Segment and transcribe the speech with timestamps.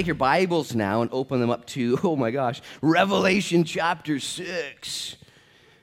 [0.00, 5.16] Take your Bibles now and open them up to, oh my gosh, Revelation chapter 6.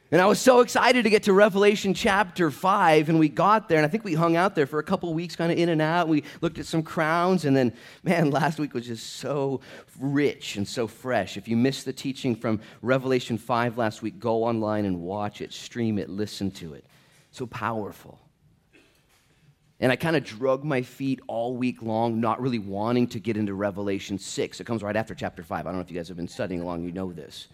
[0.10, 3.78] And I was so excited to get to Revelation chapter 5, and we got there,
[3.78, 5.84] and I think we hung out there for a couple weeks, kind of in and
[5.84, 6.08] out.
[6.08, 9.61] We looked at some crowns, and then, man, last week was just so
[10.00, 11.38] rich and so fresh.
[11.38, 15.54] If you missed the teaching from Revelation 5 last week, go online and watch it,
[15.54, 16.86] stream it, listen to it.
[17.30, 18.20] So powerful.
[19.80, 23.38] And I kind of drug my feet all week long, not really wanting to get
[23.38, 24.60] into Revelation 6.
[24.60, 25.60] It comes right after chapter 5.
[25.60, 27.48] I don't know if you guys have been studying along, you know this.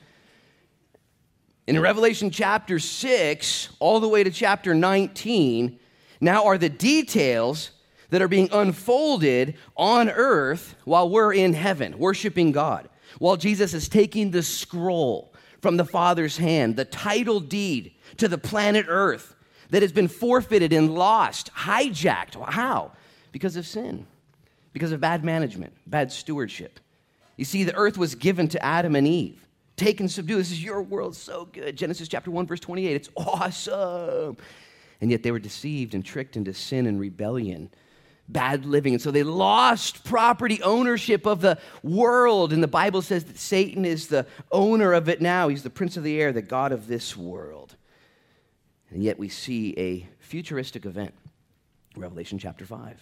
[1.68, 5.80] In Revelation chapter 6, all the way to chapter 19,
[6.22, 7.72] now are the details
[8.09, 12.87] that are being unfolded on earth while we're in heaven, worshiping God.
[13.20, 18.37] While Jesus is taking the scroll from the Father's hand, the title deed to the
[18.37, 19.35] planet earth
[19.74, 22.41] that has been forfeited and lost, hijacked.
[22.49, 22.91] How?
[23.32, 24.05] Because of sin,
[24.71, 26.80] because of bad management, bad stewardship.
[27.38, 29.43] You see, the earth was given to Adam and Eve
[29.76, 30.38] take and subdue.
[30.38, 31.76] This is your world, so good.
[31.76, 32.96] Genesis chapter 1, verse 28.
[32.96, 34.38] It's awesome.
[35.02, 37.70] And yet they were deceived and tricked into sin and rebellion,
[38.30, 38.93] bad living.
[38.93, 42.54] And so they lost property ownership of the world.
[42.54, 45.48] And the Bible says that Satan is the owner of it now.
[45.48, 47.76] He's the prince of the air, the God of this world.
[48.94, 51.16] And yet we see a futuristic event,
[51.98, 53.02] Revelation chapter 5,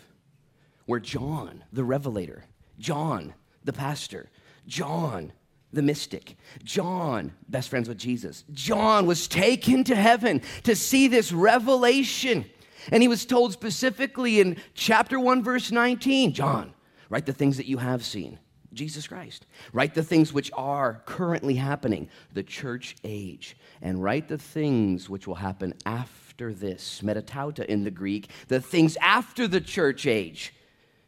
[0.86, 2.46] where John, the revelator,
[2.80, 3.34] John,
[3.66, 4.30] the pastor,
[4.66, 5.34] John,
[5.74, 6.38] the mystic.
[6.64, 8.46] John, best friends with Jesus.
[8.54, 12.46] John was taken to heaven to see this revelation.
[12.92, 16.74] And he was told specifically in chapter 1, verse 19 John,
[17.10, 18.40] write the things that you have seen.
[18.74, 19.46] Jesus Christ.
[19.74, 23.58] Write the things which are currently happening, the church age.
[23.82, 28.98] And write the things which will happen after this, metatauta in the Greek, the things
[29.02, 30.54] after the church age.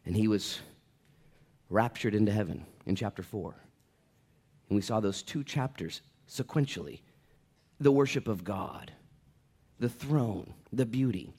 [0.05, 0.59] And he was
[1.69, 3.55] raptured into heaven in chapter 4.
[4.69, 6.99] And we saw those two chapters sequentially
[7.79, 8.91] the worship of God,
[9.79, 11.33] the throne, the beauty.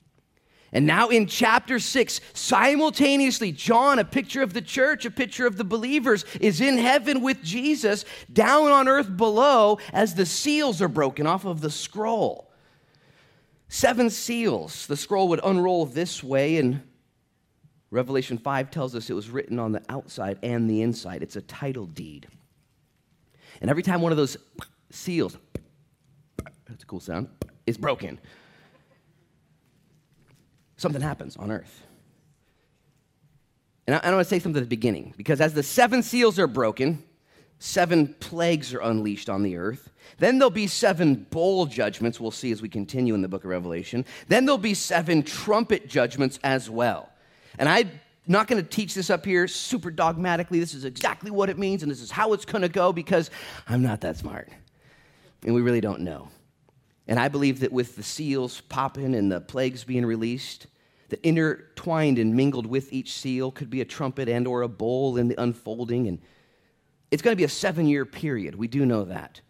[0.74, 5.56] And now in chapter six, simultaneously, John, a picture of the church, a picture of
[5.56, 10.88] the believers, is in heaven with Jesus, down on earth below, as the seals are
[10.88, 12.50] broken off of the scroll.
[13.68, 14.88] Seven seals.
[14.88, 16.82] The scroll would unroll this way, and
[17.92, 21.22] Revelation 5 tells us it was written on the outside and the inside.
[21.22, 22.26] It's a title deed.
[23.60, 24.36] And every time one of those
[24.90, 25.38] seals,
[26.68, 27.28] that's a cool sound,
[27.64, 28.18] is broken,
[30.76, 31.82] something happens on earth.
[33.86, 36.38] And I, I want to say something at the beginning, because as the seven seals
[36.38, 37.02] are broken,
[37.58, 39.90] seven plagues are unleashed on the earth.
[40.18, 43.50] Then there'll be seven bowl judgments, we'll see as we continue in the book of
[43.50, 44.04] Revelation.
[44.28, 47.10] Then there'll be seven trumpet judgments as well.
[47.58, 47.90] And I'm
[48.26, 50.58] not going to teach this up here super dogmatically.
[50.58, 53.30] This is exactly what it means, and this is how it's going to go because
[53.68, 54.48] I'm not that smart.
[55.44, 56.28] And we really don't know.
[57.06, 60.66] And I believe that with the seals popping and the plagues being released,
[61.10, 65.16] that intertwined and mingled with each seal could be a trumpet and or a bowl
[65.16, 66.18] in the unfolding and
[67.10, 68.56] it's going to be a 7-year period.
[68.56, 69.40] We do know that.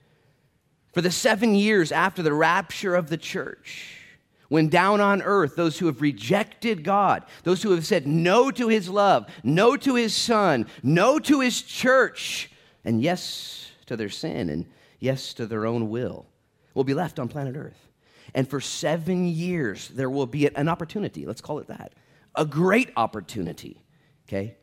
[0.93, 4.01] For the 7 years after the rapture of the church,
[4.49, 8.69] when down on earth, those who have rejected God, those who have said no to
[8.69, 12.51] his love, no to his son, no to his church,
[12.85, 14.67] and yes to their sin and
[14.99, 16.27] yes to their own will,
[16.75, 17.89] will be left on planet earth.
[18.35, 21.93] And for seven years, there will be an opportunity, let's call it that,
[22.35, 23.83] a great opportunity,
[24.29, 24.57] okay,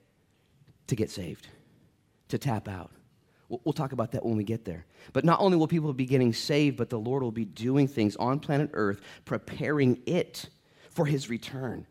[0.88, 1.48] to get saved,
[2.30, 2.92] to tap out.
[3.48, 4.86] We'll talk about that when we get there.
[5.12, 8.16] But not only will people be getting saved, but the Lord will be doing things
[8.16, 10.48] on planet Earth, preparing it
[10.90, 11.86] for his return.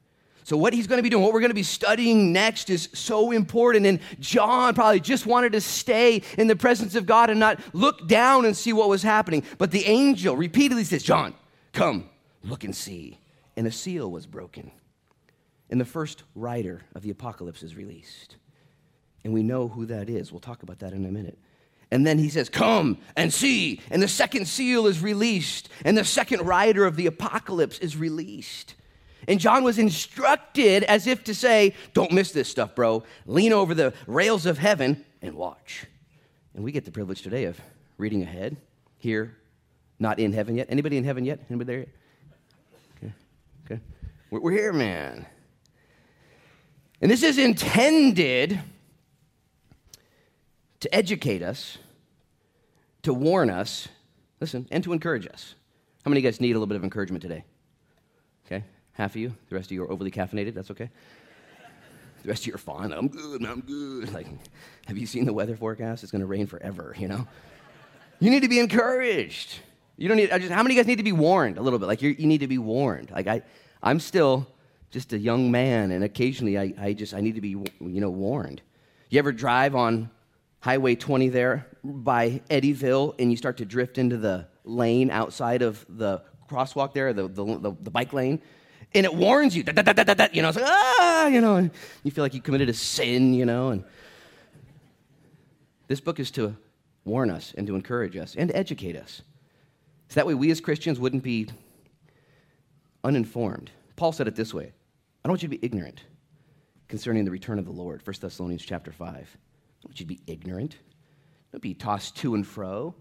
[0.44, 2.88] So, what he's going to be doing, what we're going to be studying next is
[2.92, 3.86] so important.
[3.86, 8.08] And John probably just wanted to stay in the presence of God and not look
[8.08, 9.42] down and see what was happening.
[9.58, 11.34] But the angel repeatedly says, John,
[11.72, 12.08] come,
[12.42, 13.18] look and see.
[13.56, 14.70] And a seal was broken.
[15.68, 18.36] And the first rider of the apocalypse is released.
[19.22, 20.32] And we know who that is.
[20.32, 21.38] We'll talk about that in a minute.
[21.90, 23.80] And then he says, Come and see.
[23.90, 28.74] And the second seal is released, and the second rider of the apocalypse is released.
[29.28, 33.04] And John was instructed as if to say, Don't miss this stuff, bro.
[33.26, 35.86] Lean over the rails of heaven and watch.
[36.54, 37.60] And we get the privilege today of
[37.98, 38.56] reading ahead
[38.98, 39.36] here,
[39.98, 40.66] not in heaven yet.
[40.70, 41.40] Anybody in heaven yet?
[41.48, 41.88] Anybody there yet?
[42.96, 43.12] Okay.
[43.66, 43.80] Okay.
[44.30, 45.26] We're, here, man.
[47.00, 48.60] And this is intended
[50.80, 51.78] to educate us,
[53.02, 53.88] to warn us,
[54.40, 55.54] listen, and to encourage us.
[56.04, 57.44] How many of you guys need a little bit of encouragement today?
[58.46, 59.34] Okay, half of you.
[59.48, 60.54] The rest of you are overly caffeinated.
[60.54, 60.90] That's okay.
[62.22, 62.92] The rest of you are fine.
[62.92, 64.12] I'm good, I'm good.
[64.12, 64.26] Like,
[64.86, 66.02] have you seen the weather forecast?
[66.02, 67.26] It's going to rain forever, you know?
[68.18, 69.58] You need to be encouraged.
[69.96, 71.62] You don't need, I just, how many of you guys need to be warned a
[71.62, 71.86] little bit?
[71.86, 73.10] Like, you need to be warned.
[73.10, 73.42] Like, I,
[73.82, 74.46] I'm still
[74.90, 78.10] just a young man, and occasionally I, I just, I need to be, you know,
[78.10, 78.60] warned.
[79.08, 80.10] You ever drive on
[80.60, 85.86] Highway 20 there by Eddyville, and you start to drift into the lane outside of
[85.88, 88.42] the crosswalk there, the, the, the, the bike lane?
[88.94, 91.70] And it warns you, you know, it's like, ah, you know, and
[92.02, 93.84] you feel like you committed a sin, you know, and
[95.88, 96.56] this book is to
[97.04, 99.22] warn us and to encourage us and educate us.
[100.08, 101.48] So that way we as Christians wouldn't be
[103.04, 103.70] uninformed.
[103.96, 106.02] Paul said it this way I don't want you to be ignorant
[106.88, 109.08] concerning the return of the Lord, 1 Thessalonians chapter 5.
[109.08, 109.28] I don't
[109.84, 110.76] want you to be ignorant.
[111.52, 112.94] Don't be tossed to and fro.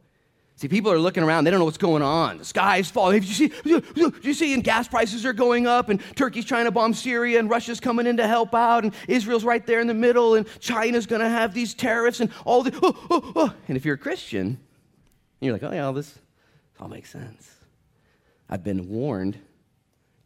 [0.59, 2.37] See, people are looking around, they don't know what's going on.
[2.37, 3.21] The sky is falling.
[3.21, 3.81] Did you see,
[4.21, 7.49] you see, and gas prices are going up, and Turkey's trying to bomb Syria, and
[7.49, 11.05] Russia's coming in to help out, and Israel's right there in the middle, and China's
[11.05, 13.53] going to have these tariffs, and all the, oh, oh, oh.
[13.69, 14.59] And if you're a Christian,
[15.39, 16.19] you're like, oh, yeah, all this
[16.77, 17.49] all makes sense.
[18.49, 19.37] I've been warned,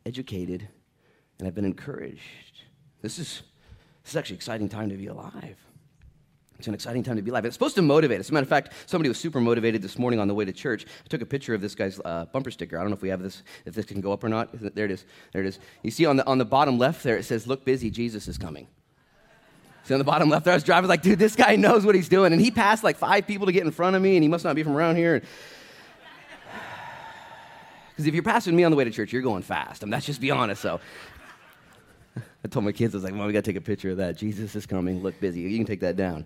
[0.04, 0.68] educated,
[1.38, 2.64] and I've been encouraged.
[3.04, 3.44] This is,
[4.02, 5.62] this is actually an exciting time to be alive.
[6.60, 7.46] It's an exciting time to be alive.
[7.46, 8.20] It's supposed to motivate.
[8.20, 8.28] Us.
[8.28, 10.54] As a matter of fact, somebody was super motivated this morning on the way to
[10.54, 10.86] church.
[10.86, 12.78] I took a picture of this guy's uh, bumper sticker.
[12.78, 14.50] I don't know if we have this, if this can go up or not.
[14.54, 15.06] There it is.
[15.34, 15.60] There it is.
[15.82, 18.38] You see on the, on the bottom left there, it says, Look busy, Jesus is
[18.38, 18.68] coming.
[19.84, 21.96] See on the bottom left there, I was driving like, dude, this guy knows what
[21.96, 22.32] he's doing.
[22.32, 24.46] And he passed like five people to get in front of me, and he must
[24.46, 25.22] not be from around here.
[27.92, 29.84] Because if you're passing me on the way to church, you're going fast.
[29.84, 30.64] I mean, let's just be honest.
[30.64, 30.80] So
[32.44, 33.98] I told my kids, I was like, Mom, we got to take a picture of
[33.98, 34.18] that.
[34.18, 35.01] Jesus is coming.
[35.01, 35.42] Look busy.
[35.42, 36.25] You can take that down.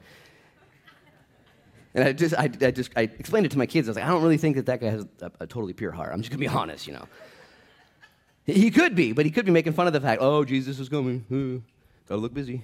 [1.93, 3.87] And I just, I, I, just, I explained it to my kids.
[3.87, 5.91] I was like, I don't really think that that guy has a, a totally pure
[5.91, 6.11] heart.
[6.13, 7.07] I'm just gonna be honest, you know.
[8.45, 10.87] He could be, but he could be making fun of the fact, oh, Jesus is
[10.87, 11.25] coming.
[11.29, 11.67] Uh,
[12.07, 12.63] gotta look busy.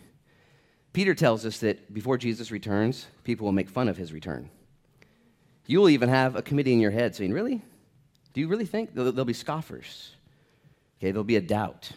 [0.94, 4.50] Peter tells us that before Jesus returns, people will make fun of his return.
[5.66, 7.62] You will even have a committee in your head saying, Really?
[8.34, 8.94] Do you really think?
[8.94, 10.12] There'll, there'll be scoffers.
[11.00, 11.92] Okay, there'll be a doubt.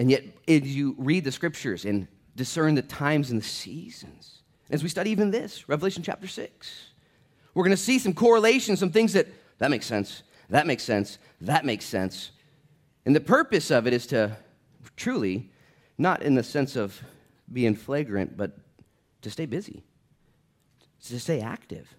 [0.00, 4.82] And yet, as you read the scriptures and discern the times and the seasons, as
[4.82, 6.86] we study even this, Revelation chapter 6.
[7.52, 9.26] We're going to see some correlations, some things that,
[9.58, 12.30] that makes sense, that makes sense, that makes sense.
[13.04, 14.34] And the purpose of it is to
[14.96, 15.50] truly,
[15.98, 16.98] not in the sense of
[17.52, 18.56] being flagrant, but
[19.20, 19.82] to stay busy,
[21.08, 21.94] to stay active,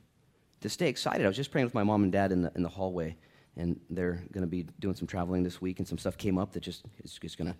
[0.62, 1.24] to stay excited.
[1.24, 3.16] I was just praying with my mom and dad in the, in the hallway,
[3.58, 6.54] and they're going to be doing some traveling this week, and some stuff came up
[6.54, 7.58] that just is going to,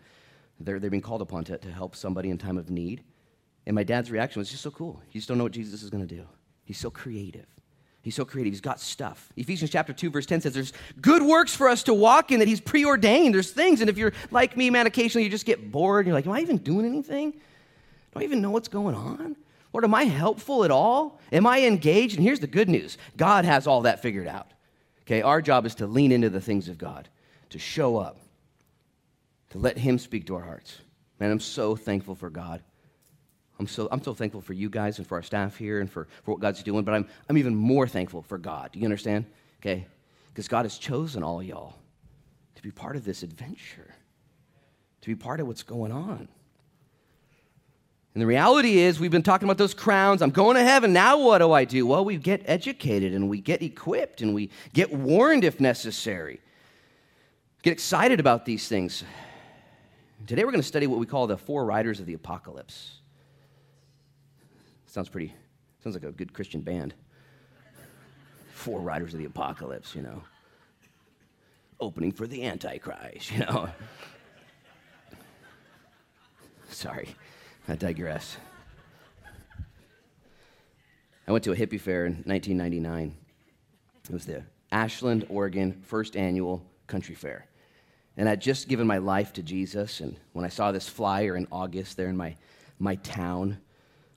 [0.66, 3.04] they're, they're being called upon to, to help somebody in time of need.
[3.66, 5.02] And my dad's reaction was just so cool.
[5.12, 6.26] You just don't know what Jesus is going to do.
[6.66, 7.46] He's so creative.
[8.02, 8.52] He's so creative.
[8.52, 9.32] He's got stuff.
[9.38, 12.48] Ephesians chapter 2, verse 10 says there's good works for us to walk in that
[12.48, 13.36] he's preordained.
[13.36, 13.82] There's things.
[13.82, 16.08] And if you're like me, man, occasionally you just get bored.
[16.08, 17.32] You're like, am I even doing anything?
[17.32, 19.36] Do I even know what's going on?
[19.74, 21.20] Lord, am I helpful at all?
[21.32, 22.16] Am I engaged?
[22.16, 24.52] And here's the good news God has all that figured out.
[25.02, 27.08] Okay, our job is to lean into the things of God,
[27.50, 28.21] to show up,
[29.52, 30.80] to let Him speak to our hearts.
[31.20, 32.64] Man, I'm so thankful for God.
[33.60, 36.08] I'm so, I'm so thankful for you guys and for our staff here and for,
[36.24, 38.72] for what God's doing, but I'm, I'm even more thankful for God.
[38.72, 39.26] Do you understand?
[39.60, 39.86] Okay?
[40.30, 41.76] Because God has chosen all y'all
[42.56, 43.94] to be part of this adventure,
[45.02, 46.28] to be part of what's going on.
[48.14, 50.22] And the reality is, we've been talking about those crowns.
[50.22, 50.92] I'm going to heaven.
[50.92, 51.86] Now, what do I do?
[51.86, 56.42] Well, we get educated and we get equipped and we get warned if necessary.
[57.62, 59.04] Get excited about these things.
[60.28, 63.02] Today, we're going to study what we call the four riders of the apocalypse.
[64.86, 65.34] Sounds pretty,
[65.84, 66.94] sounds like a good Christian band.
[68.54, 70.22] Four Riders of the Apocalypse, you know.
[71.80, 73.70] Opening for the Antichrist, you know.
[76.70, 77.16] Sorry,
[77.68, 78.38] I digress.
[81.28, 83.16] I went to a hippie fair in 1999.
[84.04, 87.48] It was the Ashland, Oregon first annual country fair.
[88.22, 90.00] And I'd just given my life to Jesus.
[90.00, 92.36] And when I saw this flyer in August there in my,
[92.78, 93.58] my town,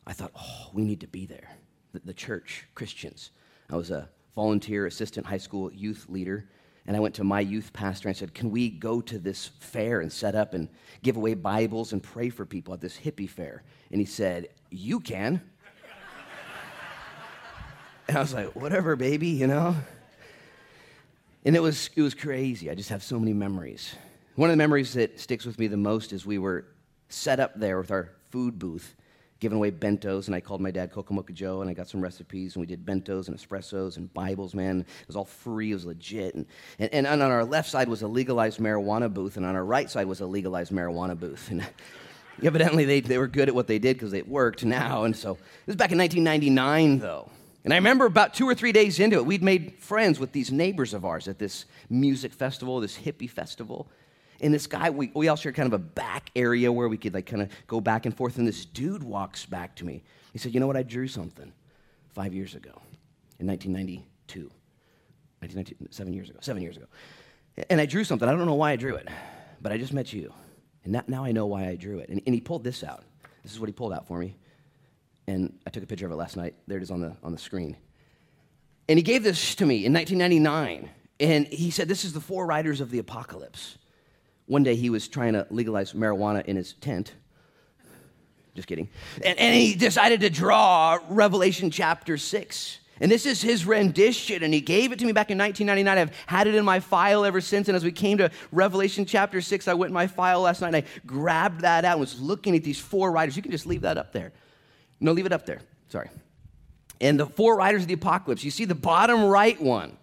[0.06, 1.48] I thought, oh, we need to be there.
[1.94, 3.30] The, the church, Christians.
[3.70, 6.50] I was a volunteer assistant high school youth leader.
[6.86, 10.02] And I went to my youth pastor and said, Can we go to this fair
[10.02, 10.68] and set up and
[11.02, 13.62] give away Bibles and pray for people at this hippie fair?
[13.90, 15.40] And he said, You can.
[18.08, 19.74] and I was like, Whatever, baby, you know?
[21.44, 22.70] And it was, it was crazy.
[22.70, 23.94] I just have so many memories.
[24.36, 26.66] One of the memories that sticks with me the most is we were
[27.08, 28.94] set up there with our food booth
[29.40, 32.56] giving away bentos, and I called my dad Kokomoka Joe, and I got some recipes,
[32.56, 34.80] and we did bentos and espressos and Bibles, man.
[34.80, 36.34] It was all free, it was legit.
[36.34, 36.46] And,
[36.78, 39.90] and, and on our left side was a legalized marijuana booth, and on our right
[39.90, 41.50] side was a legalized marijuana booth.
[41.50, 41.66] And
[42.42, 45.04] Evidently, they, they were good at what they did because it worked now.
[45.04, 47.30] And so, this was back in 1999, though.
[47.64, 50.52] And I remember about two or three days into it, we'd made friends with these
[50.52, 53.88] neighbors of ours at this music festival, this hippie festival.
[54.40, 57.14] And this guy, we, we all shared kind of a back area where we could
[57.14, 58.36] like kind of go back and forth.
[58.36, 60.02] And this dude walks back to me.
[60.32, 60.76] He said, You know what?
[60.76, 61.52] I drew something
[62.12, 62.82] five years ago
[63.38, 64.50] in 1992.
[65.40, 66.38] 1992 seven years ago.
[66.42, 66.86] Seven years ago.
[67.70, 68.28] And I drew something.
[68.28, 69.08] I don't know why I drew it,
[69.62, 70.32] but I just met you.
[70.84, 72.10] And now I know why I drew it.
[72.10, 73.04] And, and he pulled this out.
[73.42, 74.36] This is what he pulled out for me.
[75.26, 76.54] And I took a picture of it last night.
[76.66, 77.76] There it is on the, on the screen.
[78.88, 80.90] And he gave this to me in 1999.
[81.20, 83.78] And he said, This is the four riders of the apocalypse.
[84.46, 87.12] One day he was trying to legalize marijuana in his tent.
[88.54, 88.88] Just kidding.
[89.24, 92.78] And, and he decided to draw Revelation chapter 6.
[93.00, 95.98] And this is his rendition, and he gave it to me back in 1999.
[95.98, 97.68] I've had it in my file ever since.
[97.68, 100.68] And as we came to Revelation chapter 6, I went in my file last night
[100.68, 103.36] and I grabbed that out and was looking at these four riders.
[103.36, 104.32] You can just leave that up there.
[105.04, 105.60] No, leave it up there.
[105.90, 106.08] Sorry.
[106.98, 108.42] And the four riders of the apocalypse.
[108.42, 109.98] You see the bottom right one.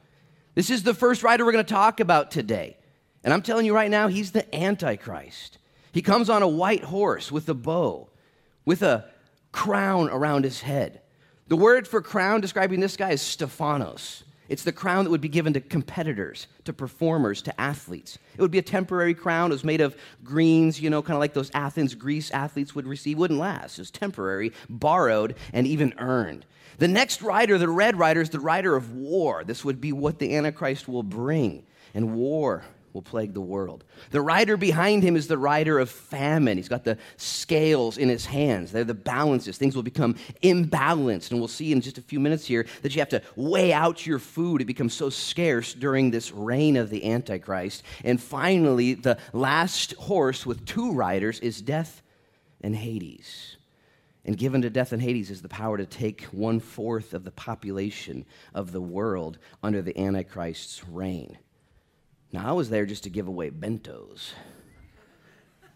[0.53, 2.77] This is the first rider we're going to talk about today.
[3.23, 5.57] And I'm telling you right now, he's the Antichrist.
[5.91, 8.09] He comes on a white horse with a bow,
[8.63, 9.05] with a
[9.51, 11.01] crown around his head.
[11.47, 14.23] The word for crown describing this guy is Stephanos.
[14.51, 18.19] It's the crown that would be given to competitors, to performers, to athletes.
[18.35, 19.49] It would be a temporary crown.
[19.49, 22.85] It was made of greens, you know, kind of like those Athens, Greece athletes would
[22.85, 23.17] receive.
[23.17, 23.79] Wouldn't last.
[23.79, 26.45] It was temporary, borrowed, and even earned.
[26.79, 29.45] The next rider, the red rider, is the rider of war.
[29.45, 31.63] This would be what the Antichrist will bring.
[31.93, 33.83] And war will plague the world.
[34.11, 36.57] The rider behind him is the rider of famine.
[36.57, 38.71] He's got the scales in his hands.
[38.71, 39.57] They're the balances.
[39.57, 41.31] Things will become imbalanced.
[41.31, 44.05] And we'll see in just a few minutes here that you have to weigh out
[44.05, 44.61] your food.
[44.61, 47.83] It becomes so scarce during this reign of the Antichrist.
[48.03, 52.01] And finally, the last horse with two riders is death
[52.61, 53.57] and Hades.
[54.23, 57.31] And given to death and Hades is the power to take one fourth of the
[57.31, 61.37] population of the world under the Antichrist's reign.
[62.31, 64.31] Now, I was there just to give away bentos.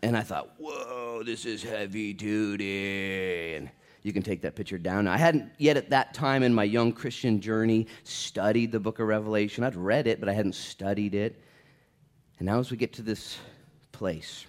[0.02, 3.56] And I thought, whoa, this is heavy duty.
[3.56, 3.70] And
[4.04, 5.08] you can take that picture down.
[5.08, 9.08] I hadn't yet at that time in my young Christian journey studied the book of
[9.08, 9.64] Revelation.
[9.64, 11.42] I'd read it, but I hadn't studied it.
[12.38, 13.38] And now, as we get to this
[13.92, 14.46] place,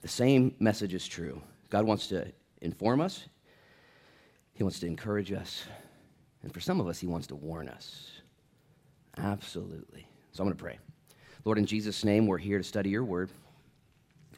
[0.00, 1.42] the same message is true.
[1.68, 2.32] God wants to
[2.62, 3.26] inform us,
[4.54, 5.64] He wants to encourage us,
[6.42, 8.12] and for some of us, He wants to warn us.
[9.18, 10.07] Absolutely.
[10.38, 10.78] So I'm going to pray.
[11.44, 13.28] Lord, in Jesus' name, we're here to study your word.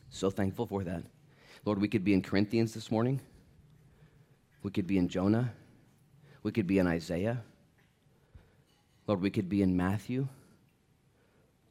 [0.09, 1.02] So thankful for that.
[1.66, 3.21] Lord, we could be in Corinthians this morning.
[4.62, 5.52] We could be in Jonah.
[6.42, 7.42] We could be in Isaiah.
[9.07, 10.26] Lord, we could be in Matthew.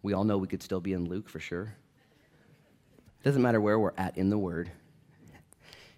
[0.03, 1.73] We all know we could still be in Luke for sure.
[3.21, 4.69] It doesn't matter where we're at in the Word.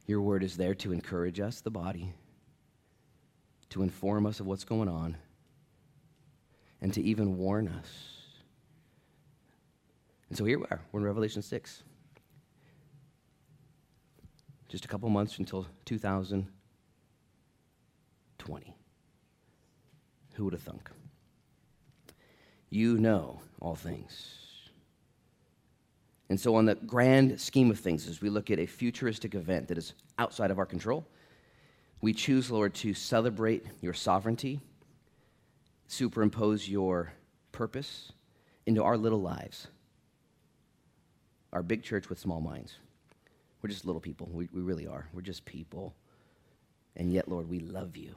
[0.07, 2.13] Your Word is there to encourage us, the body,
[3.71, 5.17] to inform us of what's going on
[6.79, 8.10] and to even warn us.
[10.41, 10.81] So here we are.
[10.91, 11.83] We're in Revelation 6.
[14.69, 18.75] Just a couple months until 2020.
[20.33, 20.89] Who would have thunk?
[22.71, 24.39] You know all things.
[26.27, 29.67] And so, on the grand scheme of things, as we look at a futuristic event
[29.67, 31.05] that is outside of our control,
[32.01, 34.59] we choose, Lord, to celebrate your sovereignty
[35.87, 37.13] superimpose your
[37.51, 38.11] purpose
[38.65, 39.67] into our little lives.
[41.53, 42.75] Our big church with small minds.
[43.61, 44.29] We're just little people.
[44.31, 45.07] We, we really are.
[45.13, 45.93] We're just people.
[46.95, 48.15] And yet, Lord, we love you.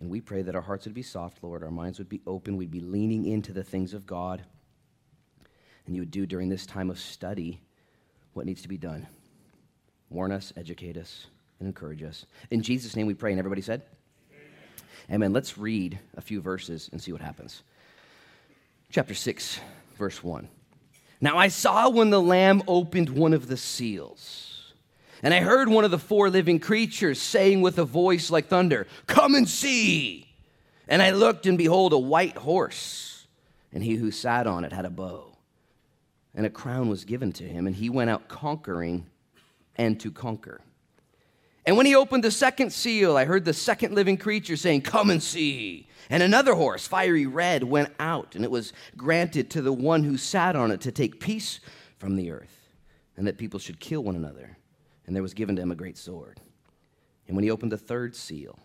[0.00, 1.62] And we pray that our hearts would be soft, Lord.
[1.62, 2.56] Our minds would be open.
[2.56, 4.42] We'd be leaning into the things of God.
[5.86, 7.60] And you would do during this time of study
[8.34, 9.06] what needs to be done.
[10.10, 11.26] Warn us, educate us,
[11.58, 12.26] and encourage us.
[12.50, 13.32] In Jesus' name we pray.
[13.32, 13.82] And everybody said,
[15.10, 15.32] Amen.
[15.32, 17.62] Let's read a few verses and see what happens.
[18.90, 19.58] Chapter 6,
[19.96, 20.48] verse 1.
[21.20, 24.72] Now I saw when the Lamb opened one of the seals,
[25.22, 28.86] and I heard one of the four living creatures saying with a voice like thunder,
[29.06, 30.26] Come and see.
[30.86, 33.26] And I looked, and behold, a white horse,
[33.72, 35.36] and he who sat on it had a bow,
[36.34, 39.06] and a crown was given to him, and he went out conquering
[39.76, 40.60] and to conquer.
[41.68, 45.10] And when he opened the second seal, I heard the second living creature saying, Come
[45.10, 45.86] and see.
[46.08, 50.16] And another horse, fiery red, went out, and it was granted to the one who
[50.16, 51.60] sat on it to take peace
[51.98, 52.70] from the earth,
[53.18, 54.56] and that people should kill one another.
[55.06, 56.40] And there was given to him a great sword.
[57.26, 58.58] And when he opened the third seal,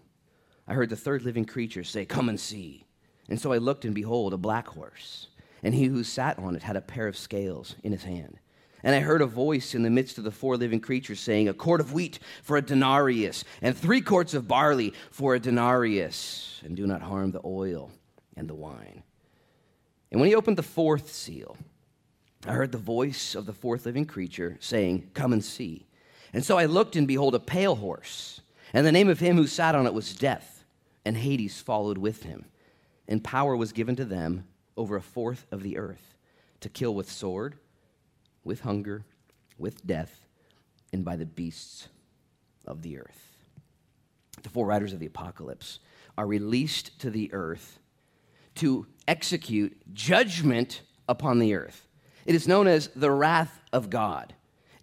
[0.66, 2.86] I heard the third living creature say, Come and see.
[3.28, 5.28] And so I looked, and behold, a black horse.
[5.62, 8.40] And he who sat on it had a pair of scales in his hand.
[8.84, 11.54] And I heard a voice in the midst of the four living creatures saying, A
[11.54, 16.76] quart of wheat for a denarius, and three quarts of barley for a denarius, and
[16.76, 17.92] do not harm the oil
[18.36, 19.04] and the wine.
[20.12, 21.56] And when he opened the fourth seal,
[22.46, 25.88] I heard the voice of the fourth living creature saying, Come and see.
[26.34, 28.42] And so I looked, and behold, a pale horse.
[28.74, 30.66] And the name of him who sat on it was Death,
[31.06, 32.46] and Hades followed with him.
[33.08, 36.18] And power was given to them over a fourth of the earth
[36.60, 37.56] to kill with sword
[38.44, 39.06] with hunger,
[39.58, 40.26] with death,
[40.92, 41.88] and by the beasts
[42.66, 43.38] of the earth.
[44.42, 45.80] The four riders of the apocalypse
[46.18, 47.80] are released to the earth
[48.56, 51.88] to execute judgment upon the earth.
[52.26, 54.34] It is known as the wrath of God.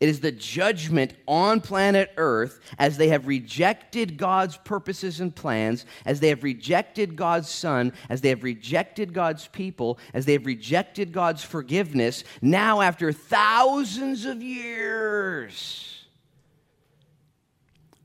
[0.01, 5.85] It is the judgment on planet Earth as they have rejected God's purposes and plans,
[6.07, 10.47] as they have rejected God's Son, as they have rejected God's people, as they have
[10.47, 12.25] rejected God's forgiveness.
[12.41, 16.07] Now, after thousands of years,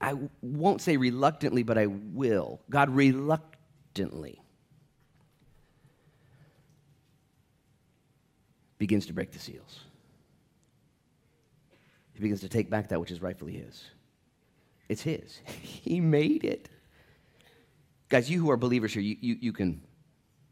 [0.02, 2.60] I won't say reluctantly, but I will.
[2.70, 4.42] God reluctantly
[8.78, 9.85] begins to break the seals
[12.16, 13.84] he begins to take back that which is rightfully his.
[14.88, 15.40] It's his.
[15.62, 16.70] he made it.
[18.10, 19.82] Guys, you who are believers here, you, you, you can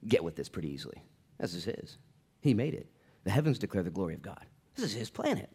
[0.07, 1.01] get with this pretty easily.
[1.39, 1.97] This is his.
[2.41, 2.87] He made it.
[3.23, 4.45] The heavens declare the glory of God.
[4.75, 5.49] This is his planet.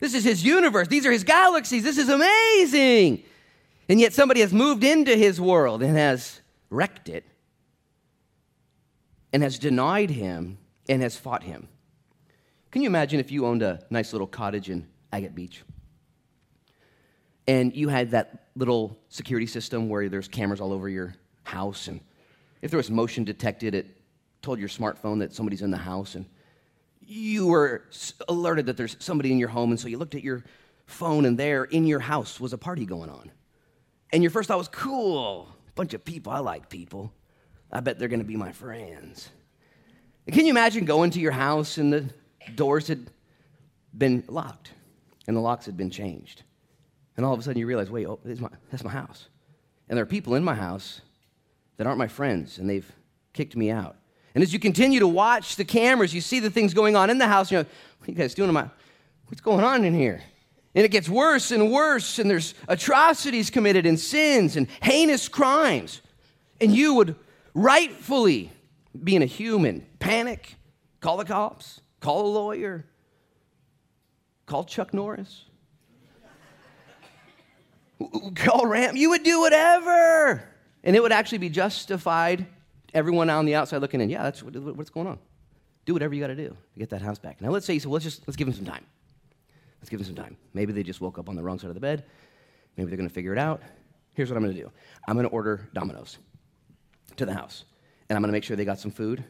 [0.00, 0.88] This is his universe.
[0.88, 1.84] These are his galaxies.
[1.84, 3.22] This is amazing.
[3.88, 6.40] And yet somebody has moved into his world and has
[6.70, 7.24] wrecked it
[9.32, 11.68] and has denied him and has fought him.
[12.72, 15.62] Can you imagine if you owned a nice little cottage in Agate Beach.
[17.46, 21.88] And you had that little security system where there's cameras all over your house.
[21.88, 22.00] And
[22.60, 23.86] if there was motion detected, it
[24.42, 26.14] told your smartphone that somebody's in the house.
[26.14, 26.26] And
[27.00, 27.84] you were
[28.28, 29.70] alerted that there's somebody in your home.
[29.70, 30.44] And so you looked at your
[30.86, 33.30] phone, and there in your house was a party going on.
[34.12, 36.32] And your first thought was, cool, bunch of people.
[36.32, 37.12] I like people.
[37.70, 39.30] I bet they're going to be my friends.
[40.30, 42.08] Can you imagine going to your house and the
[42.54, 43.10] doors had
[43.96, 44.72] been locked?
[45.26, 46.42] And the locks had been changed.
[47.16, 49.28] And all of a sudden you realize, wait, oh, my, that's my house.
[49.88, 51.00] And there are people in my house
[51.76, 52.90] that aren't my friends, and they've
[53.32, 53.96] kicked me out.
[54.34, 57.18] And as you continue to watch the cameras, you see the things going on in
[57.18, 57.50] the house.
[57.50, 57.66] You know,
[57.98, 58.48] what are you guys doing?
[58.48, 58.68] In my,
[59.26, 60.22] what's going on in here?
[60.74, 66.00] And it gets worse and worse, and there's atrocities committed and sins and heinous crimes.
[66.60, 67.16] And you would
[67.52, 68.50] rightfully,
[69.04, 70.54] being a human, panic,
[71.00, 72.86] call the cops, call a lawyer,
[74.46, 75.44] Call Chuck Norris.
[78.34, 78.96] Call Ram.
[78.96, 80.42] You would do whatever.
[80.84, 82.46] And it would actually be justified.
[82.94, 85.18] Everyone on the outside looking in, yeah, that's what, what's going on.
[85.84, 87.40] Do whatever you got to do to get that house back.
[87.40, 88.84] Now let's say, so let's just let's give him some time.
[89.80, 90.36] Let's give him some time.
[90.54, 92.04] Maybe they just woke up on the wrong side of the bed.
[92.76, 93.62] Maybe they're going to figure it out.
[94.14, 94.70] Here's what I'm going to do.
[95.08, 96.18] I'm going to order Domino's
[97.16, 97.64] to the house,
[98.08, 99.24] and I'm going to make sure they got some food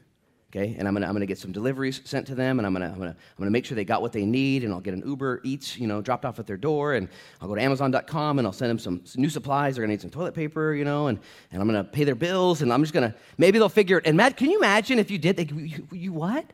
[0.55, 0.77] okay?
[0.79, 2.99] And I'm gonna, I'm gonna get some deliveries sent to them, and I'm gonna, I'm,
[2.99, 5.41] gonna, I'm gonna make sure they got what they need, and I'll get an Uber
[5.45, 7.09] Eats, you know, dropped off at their door, and
[7.41, 9.75] I'll go to Amazon.com, and I'll send them some, new supplies.
[9.75, 11.19] They're gonna need some toilet paper, you know, and,
[11.51, 14.07] and I'm gonna pay their bills, and I'm just gonna, maybe they'll figure it.
[14.07, 16.45] And Matt, can you imagine if you did, they, you, you what?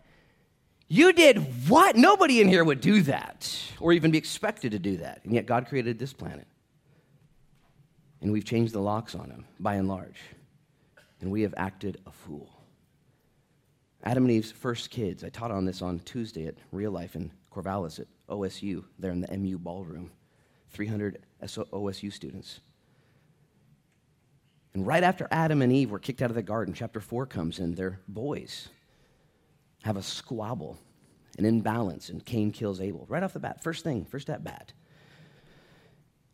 [0.88, 1.96] You did what?
[1.96, 5.20] Nobody in here would do that, or even be expected to do that.
[5.24, 6.46] And yet God created this planet.
[8.20, 10.18] And we've changed the locks on him, by and large.
[11.20, 12.57] And we have acted a fool.
[14.04, 15.24] Adam and Eve's first kids.
[15.24, 19.20] I taught on this on Tuesday at Real Life in Corvallis at OSU, there in
[19.20, 20.10] the MU ballroom.
[20.70, 22.60] 300 OSU students.
[24.74, 27.58] And right after Adam and Eve were kicked out of the garden, chapter 4 comes
[27.58, 27.74] in.
[27.74, 28.68] Their boys
[29.82, 30.78] have a squabble,
[31.38, 33.06] an imbalance, and Cain kills Abel.
[33.08, 34.72] Right off the bat, first thing, first at bat.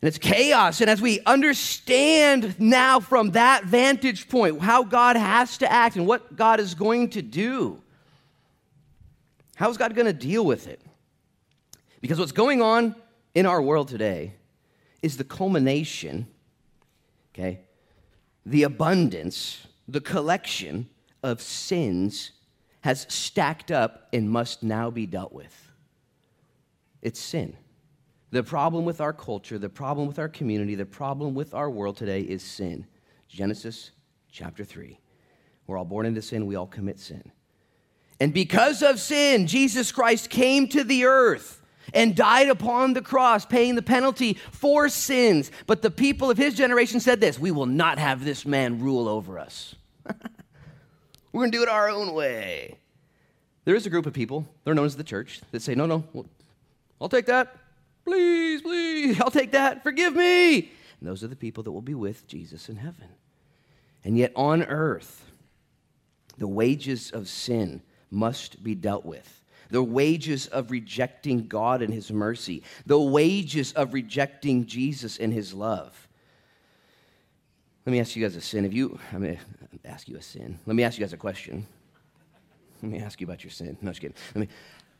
[0.01, 0.81] And it's chaos.
[0.81, 6.05] And as we understand now from that vantage point how God has to act and
[6.05, 7.81] what God is going to do,
[9.55, 10.81] how is God going to deal with it?
[12.01, 12.95] Because what's going on
[13.33, 14.33] in our world today
[15.01, 16.27] is the culmination,
[17.33, 17.61] okay,
[18.45, 20.87] the abundance, the collection
[21.23, 22.31] of sins
[22.81, 25.71] has stacked up and must now be dealt with.
[27.01, 27.57] It's sin.
[28.35, 31.95] The problem with our culture, the problem with our community, the problem with our world
[31.95, 32.85] today is sin.
[33.29, 33.91] Genesis
[34.29, 34.99] chapter 3.
[35.67, 37.31] We're all born into sin, we all commit sin.
[38.19, 41.61] And because of sin, Jesus Christ came to the earth
[41.93, 45.49] and died upon the cross, paying the penalty for sins.
[45.65, 49.07] But the people of his generation said this We will not have this man rule
[49.07, 49.75] over us.
[51.31, 52.79] We're going to do it our own way.
[53.63, 56.03] There is a group of people, they're known as the church, that say, No, no,
[56.99, 57.61] I'll take that.
[58.05, 59.83] Please, please, I'll take that.
[59.83, 60.57] Forgive me.
[60.57, 63.07] And those are the people that will be with Jesus in heaven.
[64.03, 65.25] And yet on earth,
[66.37, 69.43] the wages of sin must be dealt with.
[69.71, 75.53] The wages of rejecting God and His mercy, the wages of rejecting Jesus and His
[75.53, 76.07] love.
[77.85, 78.63] Let me ask you guys a sin.
[78.63, 80.59] Have you, going to ask you a sin.
[80.65, 81.65] Let me ask you guys a question.
[82.81, 83.77] Let me ask you about your sin.
[83.81, 84.15] No, just kidding.
[84.35, 84.47] Let me,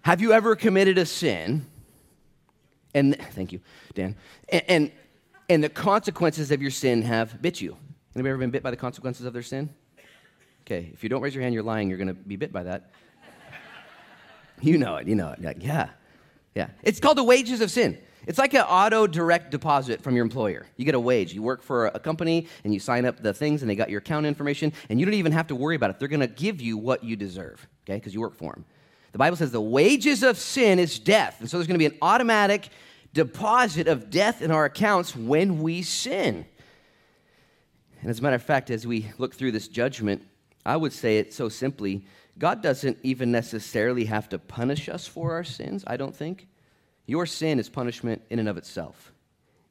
[0.02, 1.65] have you ever committed a sin?
[2.96, 3.60] And thank you,
[3.94, 4.16] Dan.
[4.48, 4.92] And, and,
[5.50, 7.78] and the consequences of your sin have bit you.
[8.16, 9.70] Anybody ever been bit by the consequences of their sin?
[10.62, 11.90] Okay, if you don't raise your hand, you're lying.
[11.90, 12.92] You're going to be bit by that.
[14.62, 15.06] You know it.
[15.06, 15.42] You know it.
[15.42, 15.90] Like, yeah,
[16.56, 16.70] yeah.
[16.82, 17.98] It's called the wages of sin.
[18.26, 20.66] It's like an auto direct deposit from your employer.
[20.78, 21.34] You get a wage.
[21.34, 24.00] You work for a company and you sign up the things and they got your
[24.00, 26.00] account information and you don't even have to worry about it.
[26.00, 28.64] They're going to give you what you deserve, okay, because you work for them.
[29.15, 31.38] The Bible says the wages of sin is death.
[31.39, 32.67] And so there's going to be an automatic
[33.13, 36.45] deposit of death in our accounts when we sin.
[38.01, 40.28] And as a matter of fact, as we look through this judgment,
[40.65, 42.06] I would say it so simply
[42.38, 46.49] God doesn't even necessarily have to punish us for our sins, I don't think.
[47.06, 49.13] Your sin is punishment in and of itself.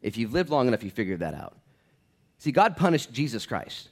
[0.00, 1.58] If you've lived long enough, you figured that out.
[2.38, 3.90] See, God punished Jesus Christ.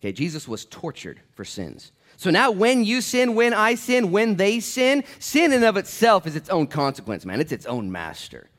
[0.00, 1.92] Okay, Jesus was tortured for sins.
[2.20, 6.26] So now, when you sin, when I sin, when they sin, sin in of itself
[6.26, 7.40] is its own consequence, man.
[7.40, 8.50] It's its own master.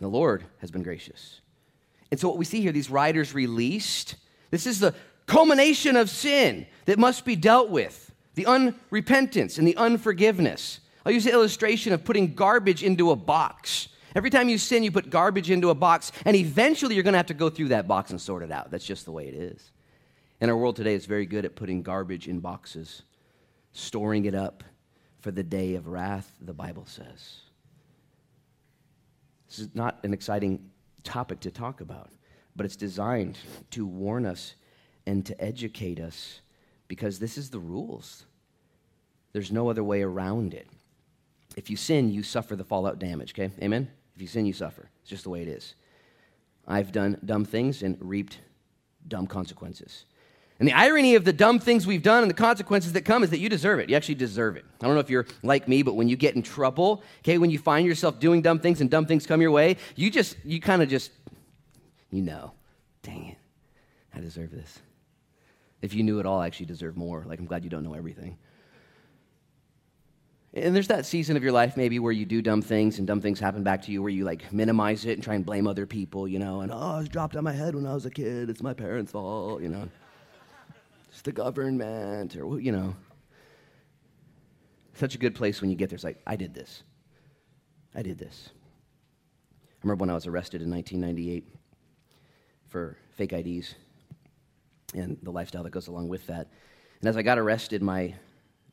[0.00, 1.40] The Lord has been gracious.
[2.10, 4.16] And so, what we see here, these riders released,
[4.50, 9.78] this is the culmination of sin that must be dealt with the unrepentance and the
[9.78, 10.80] unforgiveness.
[11.06, 13.88] I'll use the illustration of putting garbage into a box.
[14.14, 17.18] Every time you sin, you put garbage into a box, and eventually you're going to
[17.18, 18.70] have to go through that box and sort it out.
[18.70, 19.70] That's just the way it is.
[20.40, 23.02] And our world today is very good at putting garbage in boxes,
[23.72, 24.64] storing it up
[25.20, 27.40] for the day of wrath, the Bible says.
[29.48, 30.70] This is not an exciting
[31.04, 32.10] topic to talk about,
[32.56, 33.36] but it's designed
[33.72, 34.54] to warn us
[35.06, 36.40] and to educate us
[36.88, 38.24] because this is the rules.
[39.32, 40.68] There's no other way around it.
[41.56, 43.52] If you sin, you suffer the fallout damage, okay?
[43.62, 43.90] Amen?
[44.14, 44.88] If you sin, you suffer.
[45.00, 45.74] It's just the way it is.
[46.66, 48.38] I've done dumb things and reaped
[49.08, 50.04] dumb consequences.
[50.60, 53.30] And the irony of the dumb things we've done and the consequences that come is
[53.30, 53.88] that you deserve it.
[53.88, 54.66] You actually deserve it.
[54.82, 57.48] I don't know if you're like me, but when you get in trouble, okay, when
[57.48, 60.60] you find yourself doing dumb things and dumb things come your way, you just, you
[60.60, 61.12] kind of just,
[62.10, 62.52] you know,
[63.02, 63.38] dang it,
[64.14, 64.78] I deserve this.
[65.80, 67.24] If you knew it all, I actually deserve more.
[67.26, 68.36] Like, I'm glad you don't know everything.
[70.52, 73.22] And there's that season of your life maybe where you do dumb things and dumb
[73.22, 75.86] things happen back to you where you like minimize it and try and blame other
[75.86, 78.10] people, you know, and oh, I was dropped on my head when I was a
[78.10, 78.50] kid.
[78.50, 79.88] It's my parents' fault, you know.
[81.20, 82.96] It's the government or, you know.
[84.94, 85.96] Such a good place when you get there.
[85.96, 86.82] It's like, I did this.
[87.94, 88.48] I did this.
[88.48, 91.46] I remember when I was arrested in 1998
[92.68, 93.74] for fake IDs
[94.94, 96.48] and the lifestyle that goes along with that.
[97.00, 98.14] And as I got arrested, my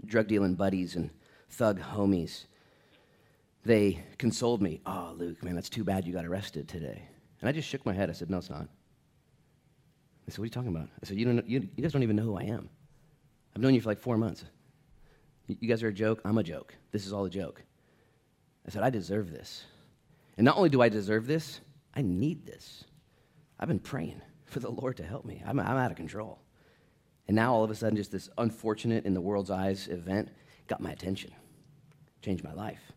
[0.06, 1.10] drug dealing buddies and
[1.50, 2.46] thug homies,
[3.66, 4.80] they consoled me.
[4.86, 7.10] Oh, Luke, man, that's too bad you got arrested today.
[7.42, 8.10] And I just shook my head.
[8.10, 8.70] I said, No, it's not.
[10.28, 10.90] They said, What are you talking about?
[11.02, 12.70] I said, You, don't, you, you guys don't even know who I am.
[13.56, 14.44] I've known you for like four months.
[15.48, 16.22] You, you guys are a joke.
[16.26, 16.76] I'm a joke.
[16.92, 17.64] This is all a joke.
[18.68, 19.64] I said, I deserve this.
[20.38, 21.62] And not only do I deserve this,
[21.96, 22.84] I need this.
[23.60, 25.42] I've been praying for the Lord to help me.
[25.46, 26.40] I'm, I'm out of control.
[27.28, 30.30] And now all of a sudden, just this unfortunate, in the world's eyes, event
[30.68, 31.32] got my attention,
[32.22, 32.92] changed my life.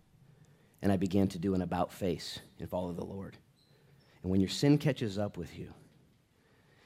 [0.83, 3.37] And I began to do an about face and follow the Lord.
[4.23, 5.73] And when your sin catches up with you,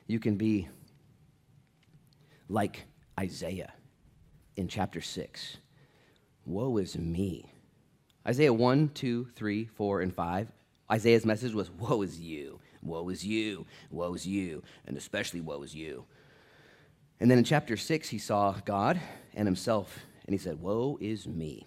[0.06, 0.68] you can be
[2.48, 2.84] like
[3.18, 3.72] Isaiah
[4.56, 5.56] in chapter 6.
[6.46, 7.52] Woe is me.
[8.26, 10.52] Isaiah 1, 2, 3, 4, and 5.
[10.92, 12.60] Isaiah's message was, Woe is you.
[12.84, 16.04] Woe is you, woe is you, and especially woe is you.
[17.18, 19.00] And then in chapter 6, he saw God
[19.34, 21.66] and himself, and he said, Woe is me.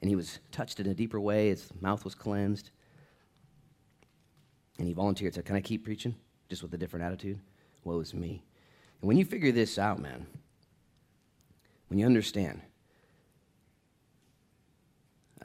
[0.00, 1.48] And he was touched in a deeper way.
[1.48, 2.70] His mouth was cleansed.
[4.78, 6.16] And he volunteered, said, Can I keep preaching?
[6.52, 7.40] Just with a different attitude.
[7.82, 8.42] Woe is me.
[9.00, 10.26] And when you figure this out, man,
[11.88, 12.60] when you understand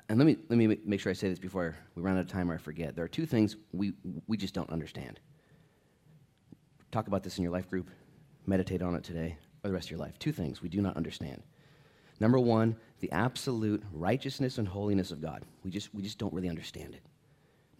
[0.10, 2.28] and let me, let me make sure I say this before we run out of
[2.28, 2.94] time or I forget.
[2.94, 3.94] There are two things we,
[4.28, 5.22] we just don't understand.
[6.92, 7.90] Talk about this in your life group,
[8.46, 10.20] meditate on it today or the rest of your life.
[10.20, 11.42] Two things we do not understand.
[12.20, 15.44] Number one, the absolute righteousness and holiness of God.
[15.64, 17.02] We just, we just don't really understand it.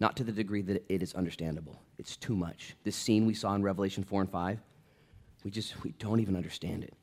[0.00, 1.80] Not to the degree that it is understandable.
[1.98, 2.76] It's too much.
[2.84, 4.60] This scene we saw in Revelation 4 and 5,
[5.44, 6.94] we just we don't even understand it.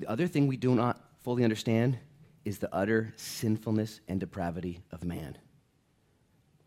[0.00, 1.98] The other thing we do not fully understand
[2.44, 5.38] is the utter sinfulness and depravity of man.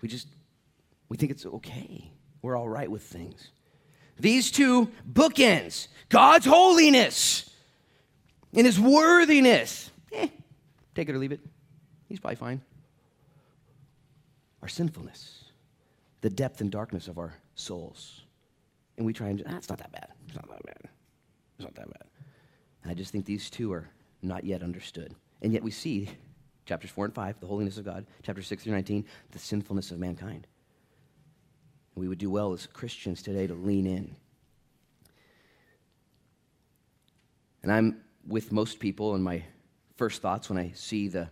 [0.02, 0.28] We just,
[1.10, 2.12] we think it's okay.
[2.42, 3.52] We're all right with things.
[4.20, 7.50] These two bookends God's holiness
[8.54, 9.92] and his worthiness.
[10.12, 10.30] Eh,
[10.96, 11.42] take it or leave it.
[12.08, 12.62] He's probably fine.
[14.62, 15.46] Our sinfulness,
[16.22, 18.24] the depth and darkness of our souls.
[18.98, 20.10] And we try and, ah, it's not that bad.
[20.28, 20.90] It's not that bad.
[21.58, 22.08] It's not that bad.
[22.84, 23.90] And I just think these two are
[24.22, 25.14] not yet understood.
[25.42, 26.10] And yet we see
[26.66, 30.00] chapters 4 and 5, the holiness of God, chapter 6 through 19, the sinfulness of
[30.00, 30.48] mankind.
[31.96, 34.16] And we would do well as Christians today to lean in.
[37.64, 39.44] And I'm with most people in my
[39.96, 41.30] first thoughts when I see the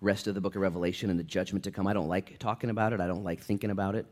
[0.00, 1.86] rest of the book of Revelation and the judgment to come.
[1.86, 4.06] I don't like talking about it, I don't like thinking about it.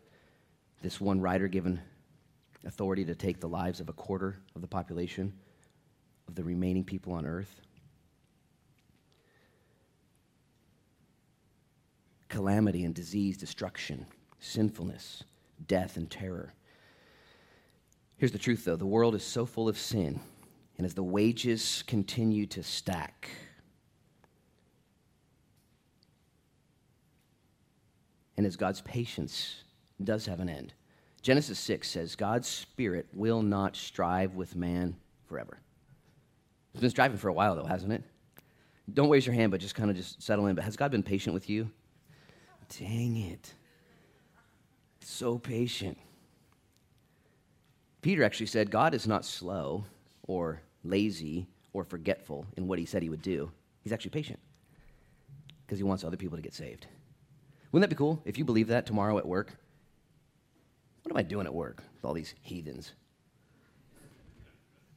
[0.83, 1.81] This one writer given
[2.65, 5.33] authority to take the lives of a quarter of the population
[6.29, 7.61] of the remaining people on earth.
[12.29, 14.05] Calamity and disease, destruction,
[14.41, 15.23] sinfulness,
[15.69, 16.53] death, and terror.
[18.17, 20.21] Here's the truth, though the world is so full of sin,
[20.77, 23.31] and as the wages continue to stack,
[28.37, 29.63] and as God's patience
[30.03, 30.75] does have an end.
[31.23, 34.97] Genesis 6 says, God's Spirit will not strive with man
[35.27, 35.59] forever.
[36.73, 38.03] It's been striving for a while, though, hasn't it?
[38.93, 40.55] Don't raise your hand, but just kind of just settle in.
[40.55, 41.71] But has God been patient with you?
[42.79, 43.55] Dang it.
[45.01, 45.99] So patient.
[48.03, 49.85] Peter actually said, God is not slow
[50.29, 53.51] or lazy or forgetful in what he said he would do.
[53.83, 54.39] He's actually patient
[55.67, 56.87] because he wants other people to get saved.
[57.77, 59.53] Wouldn't that be cool if you believe that tomorrow at work?
[61.03, 62.93] What am I doing at work with all these heathens?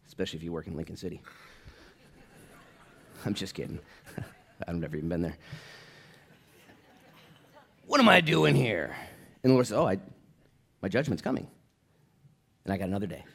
[0.08, 1.22] Especially if you work in Lincoln City.
[3.26, 3.80] I'm just kidding.
[4.66, 5.36] I've never even been there.
[7.86, 8.96] What am I doing here?
[9.44, 10.00] And the Lord said, Oh, I,
[10.82, 11.50] my judgment's coming.
[12.64, 13.26] And I got another day,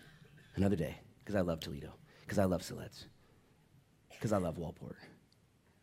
[0.57, 3.04] another day, because I love Toledo, because I love Siletz,
[4.09, 4.96] because I love Waldport,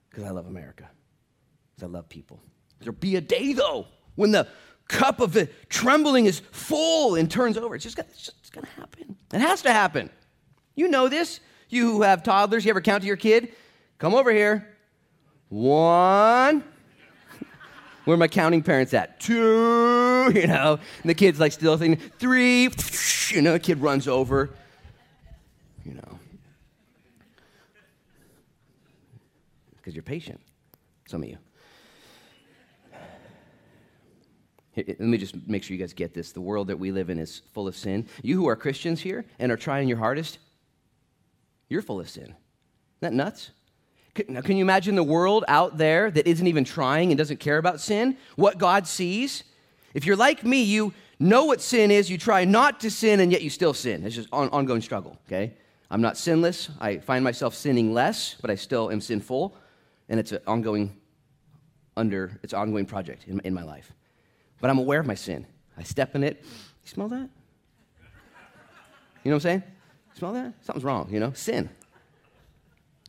[0.10, 0.90] because I love America,
[1.76, 2.42] because I love people.
[2.82, 4.48] There'll be a day, though, when the
[4.88, 7.76] cup of the trembling is full and turns over.
[7.76, 9.16] It's just, it's just to happen.
[9.34, 10.10] It has to happen.
[10.76, 11.40] You know this.
[11.70, 13.54] You who have toddlers, you ever count to your kid?
[13.98, 14.68] Come over here.
[15.48, 16.64] One.
[18.06, 19.20] Where are my counting parents at?
[19.20, 20.80] Two, you know.
[21.02, 22.64] And the kid's like still thinking, three,
[23.30, 24.50] you know, the kid runs over.
[25.86, 26.20] You know.
[29.78, 30.42] Because you're patient,
[31.08, 31.38] some of you.
[34.76, 36.32] Let me just make sure you guys get this.
[36.32, 38.08] The world that we live in is full of sin.
[38.24, 40.40] You who are Christians here and are trying your hardest,
[41.68, 42.24] you're full of sin.
[42.24, 42.36] Isn't
[43.02, 43.52] that nuts?
[44.28, 47.58] Now, can you imagine the world out there that isn't even trying and doesn't care
[47.58, 48.18] about sin?
[48.36, 49.44] What God sees?
[49.94, 53.32] If you're like me, you know what sin is, you try not to sin, and
[53.32, 54.06] yet you still sin.
[54.06, 55.54] It's just on, ongoing struggle, okay?
[55.90, 56.70] I'm not sinless.
[56.80, 59.56] I find myself sinning less, but I still am sinful,
[60.10, 60.98] and it's an ongoing
[61.98, 63.92] under it's an ongoing project in, in my life
[64.62, 65.46] but I'm aware of my sin.
[65.78, 66.42] I step in it.
[66.44, 67.30] You smell that?
[69.24, 69.64] You know what I'm saying?
[70.18, 70.54] Smell that?
[70.62, 71.34] Something's wrong, you know?
[71.34, 71.70] Sin.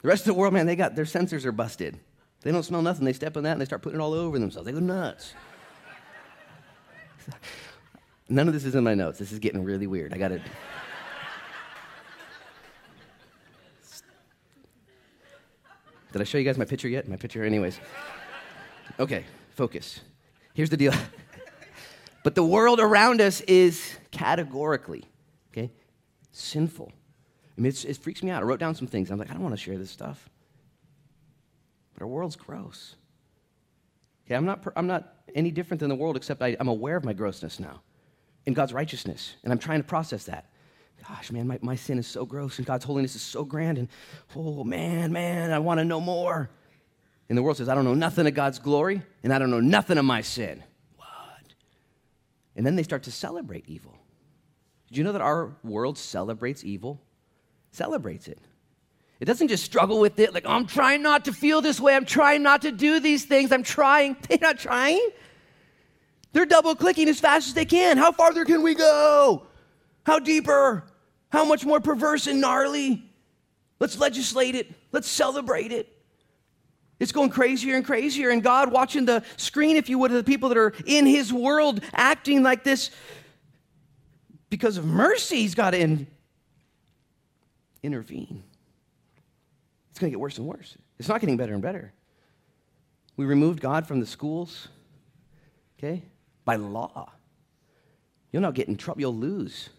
[0.02, 2.00] The rest of the world, man, they got their sensors are busted.
[2.40, 3.04] They don't smell nothing.
[3.04, 4.66] They step in that and they start putting it all over themselves.
[4.66, 5.34] They go nuts.
[8.28, 9.18] None of this is in my notes.
[9.18, 10.12] This is getting really weird.
[10.12, 10.40] I got to.
[16.12, 17.08] Did I show you guys my picture yet?
[17.08, 17.78] My picture, anyways.
[18.98, 20.00] Okay, focus.
[20.52, 20.92] Here's the deal.
[22.22, 25.04] But the world around us is categorically,
[25.52, 25.70] okay,
[26.30, 26.92] sinful.
[27.56, 28.42] I mean, it freaks me out.
[28.42, 29.10] I wrote down some things.
[29.10, 30.30] I'm like, I don't want to share this stuff.
[31.94, 32.96] But our world's gross.
[34.24, 37.04] Okay, I'm not, I'm not any different than the world, except I, I'm aware of
[37.04, 37.82] my grossness now
[38.46, 40.46] in God's righteousness, and I'm trying to process that.
[41.08, 43.88] Gosh, man, my, my sin is so gross, and God's holiness is so grand, and
[44.36, 46.48] oh, man, man, I want to know more.
[47.28, 49.60] And the world says, I don't know nothing of God's glory, and I don't know
[49.60, 50.62] nothing of my sin.
[52.56, 53.98] And then they start to celebrate evil.
[54.88, 57.00] Did you know that our world celebrates evil?
[57.70, 58.38] Celebrates it.
[59.20, 61.94] It doesn't just struggle with it, like, oh, I'm trying not to feel this way.
[61.94, 63.52] I'm trying not to do these things.
[63.52, 64.16] I'm trying.
[64.28, 65.10] They're not trying.
[66.32, 67.98] They're double clicking as fast as they can.
[67.98, 69.46] How farther can we go?
[70.04, 70.84] How deeper?
[71.28, 73.08] How much more perverse and gnarly?
[73.78, 74.72] Let's legislate it.
[74.92, 76.01] Let's celebrate it.
[77.02, 78.30] It's going crazier and crazier.
[78.30, 81.32] And God watching the screen, if you would, of the people that are in His
[81.32, 82.92] world acting like this
[84.50, 86.06] because of mercy, He's got to in,
[87.82, 88.44] intervene.
[89.90, 90.76] It's going to get worse and worse.
[91.00, 91.92] It's not getting better and better.
[93.16, 94.68] We removed God from the schools,
[95.80, 96.04] okay,
[96.44, 97.10] by law.
[98.30, 99.00] You'll not get in trouble.
[99.00, 99.70] You'll lose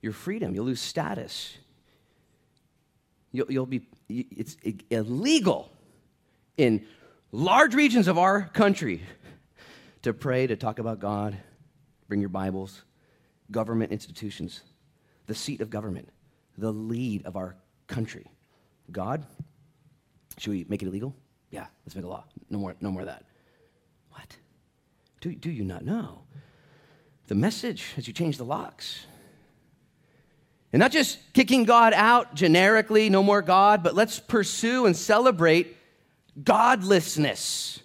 [0.00, 0.54] your freedom.
[0.54, 1.54] You'll lose status.
[3.30, 4.56] You'll, you'll be, it's
[4.88, 5.70] illegal
[6.60, 6.84] in
[7.32, 9.02] large regions of our country
[10.02, 11.36] to pray, to talk about God,
[12.06, 12.82] bring your Bibles,
[13.50, 14.60] government institutions,
[15.26, 16.10] the seat of government,
[16.58, 18.26] the lead of our country.
[18.92, 19.24] God,
[20.36, 21.14] should we make it illegal?
[21.50, 22.24] Yeah, let's make a law.
[22.50, 23.24] No more, no more of that.
[24.10, 24.36] What?
[25.20, 26.22] Do, do you not know?
[27.28, 29.06] The message as you change the locks.
[30.72, 35.76] And not just kicking God out generically, no more God, but let's pursue and celebrate
[36.42, 37.80] godlessness.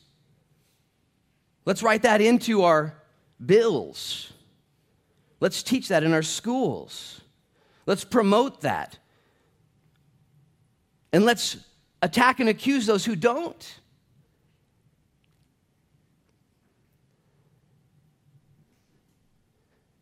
[1.65, 2.93] Let's write that into our
[3.43, 4.31] bills.
[5.39, 7.21] Let's teach that in our schools.
[7.85, 8.97] Let's promote that.
[11.11, 11.57] And let's
[12.01, 13.79] attack and accuse those who don't.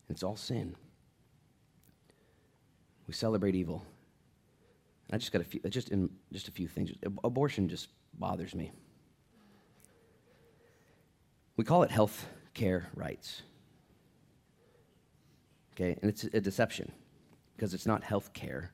[0.10, 0.75] It's all sin.
[3.08, 3.84] We celebrate evil.
[5.12, 6.91] I just got a few, just in just a few things.
[7.23, 8.71] Abortion just bothers me.
[11.56, 13.43] We call it health care rights.
[15.73, 16.91] Okay, and it's a deception
[17.56, 18.71] because it's not health care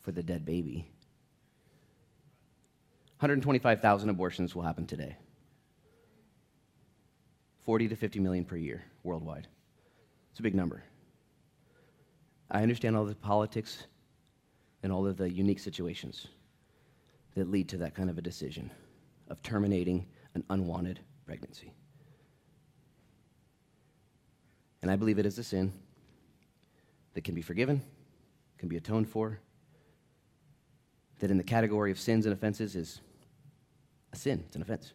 [0.00, 0.88] for the dead baby.
[3.18, 5.16] 125,000 abortions will happen today.
[7.64, 9.48] 40 to 50 million per year worldwide.
[10.30, 10.82] It's a big number.
[12.50, 13.86] I understand all the politics
[14.82, 16.28] and all of the unique situations
[17.36, 18.70] that lead to that kind of a decision
[19.28, 21.72] of terminating an unwanted pregnancy.
[24.82, 25.72] And I believe it is a sin
[27.14, 27.82] that can be forgiven,
[28.58, 29.38] can be atoned for,
[31.18, 33.00] that in the category of sins and offenses is
[34.12, 34.92] a sin, it's an offense.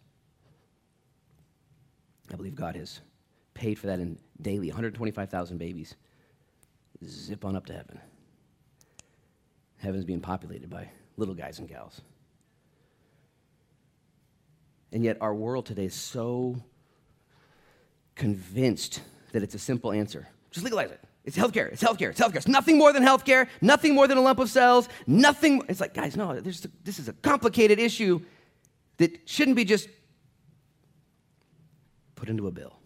[2.31, 3.01] I believe God has
[3.53, 5.95] paid for that in daily 125,000 babies
[7.05, 7.99] zip on up to heaven.
[9.77, 12.01] Heaven's being populated by little guys and gals.
[14.91, 16.57] And yet, our world today is so
[18.15, 19.01] convinced
[19.31, 20.27] that it's a simple answer.
[20.51, 20.99] Just legalize it.
[21.23, 21.71] It's healthcare.
[21.71, 22.09] It's healthcare.
[22.09, 22.37] It's healthcare.
[22.37, 23.47] It's nothing more than healthcare.
[23.61, 24.89] Nothing more than a lump of cells.
[25.07, 25.61] Nothing.
[25.69, 26.39] It's like, guys, no.
[26.39, 26.65] this
[26.99, 28.21] is a complicated issue
[28.97, 29.87] that shouldn't be just
[32.15, 32.77] put into a bill.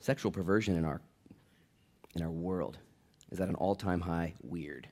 [0.00, 1.00] Sexual perversion in our
[2.14, 2.78] in our world
[3.30, 4.34] is at an all-time high.
[4.42, 4.88] Weird.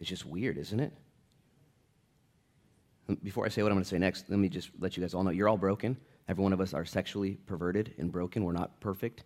[0.00, 0.92] It's just weird, isn't it?
[3.22, 5.14] Before I say what I'm going to say next, let me just let you guys
[5.14, 5.96] all know you're all broken.
[6.28, 8.44] Every one of us are sexually perverted and broken.
[8.44, 9.22] We're not perfect.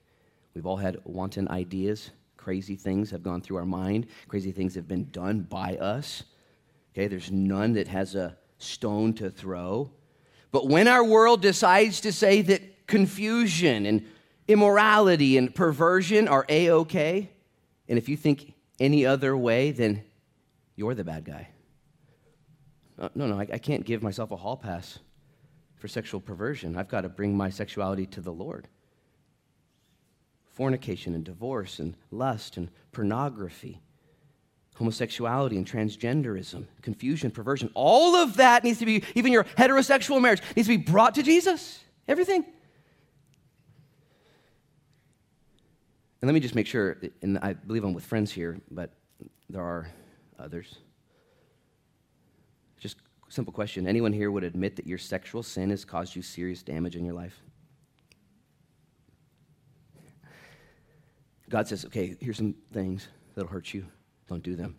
[0.55, 2.11] We've all had wanton ideas.
[2.37, 4.07] Crazy things have gone through our mind.
[4.29, 6.25] Crazy things have been done by us.
[6.93, 9.90] Okay, there's none that has a stone to throw.
[10.53, 14.07] But when our world decides to say that confusion and
[14.49, 17.31] immorality and perversion are a okay,
[17.88, 20.03] and if you think any other way, then
[20.77, 21.49] you're the bad guy.
[23.01, 24.99] Uh, no, no, I, I can't give myself a hall pass
[25.77, 26.77] for sexual perversion.
[26.77, 28.69] I've got to bring my sexuality to the Lord.
[30.53, 33.81] Fornication and divorce and lust and pornography,
[34.77, 40.43] homosexuality and transgenderism, confusion, perversion, all of that needs to be, even your heterosexual marriage,
[40.55, 41.81] needs to be brought to Jesus.
[42.07, 42.45] Everything.
[46.21, 48.91] And let me just make sure, and I believe I'm with friends here, but
[49.49, 49.89] there are
[50.39, 50.77] others.
[53.31, 53.87] Simple question.
[53.87, 57.14] Anyone here would admit that your sexual sin has caused you serious damage in your
[57.14, 57.40] life?
[61.49, 63.87] God says, okay, here's some things that'll hurt you.
[64.28, 64.74] Don't do them.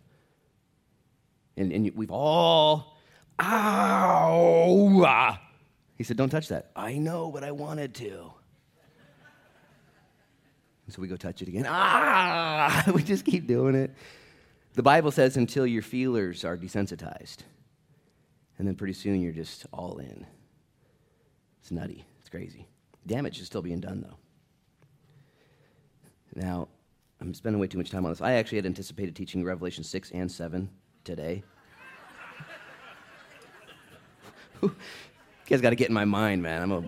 [1.56, 2.98] And, and we've all,
[3.40, 5.38] ow!
[5.96, 6.72] He said, don't touch that.
[6.76, 8.34] I know, but I wanted to.
[10.84, 11.64] And so we go touch it again.
[11.68, 12.84] Ah!
[12.94, 13.94] We just keep doing it.
[14.74, 17.38] The Bible says until your feelers are desensitized.
[18.58, 20.26] And then pretty soon you're just all in.
[21.60, 22.04] It's nutty.
[22.20, 22.66] It's crazy.
[23.06, 24.16] Damage is still being done, though.
[26.34, 26.68] Now,
[27.20, 28.20] I'm spending way too much time on this.
[28.20, 30.68] I actually had anticipated teaching Revelation 6 and 7
[31.04, 31.42] today.
[34.62, 34.74] you
[35.48, 36.62] guys got to get in my mind, man.
[36.62, 36.82] I'm a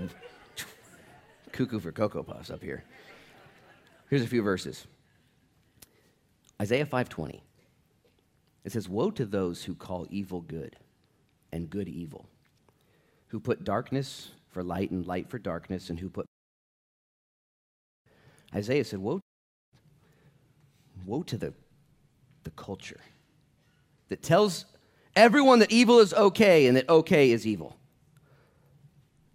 [1.52, 2.84] cuckoo for Cocoa Puffs up here.
[4.08, 4.86] Here's a few verses.
[6.60, 7.42] Isaiah 5:20.
[8.64, 10.76] It says, "Woe to those who call evil good
[11.54, 12.26] and good evil,
[13.28, 16.26] who put darkness for light and light for darkness, and who put
[18.52, 19.20] Isaiah said, Woe,
[21.06, 21.54] woe to the,
[22.42, 23.00] the culture
[24.08, 24.64] that tells
[25.16, 27.76] everyone that evil is okay and that okay is evil.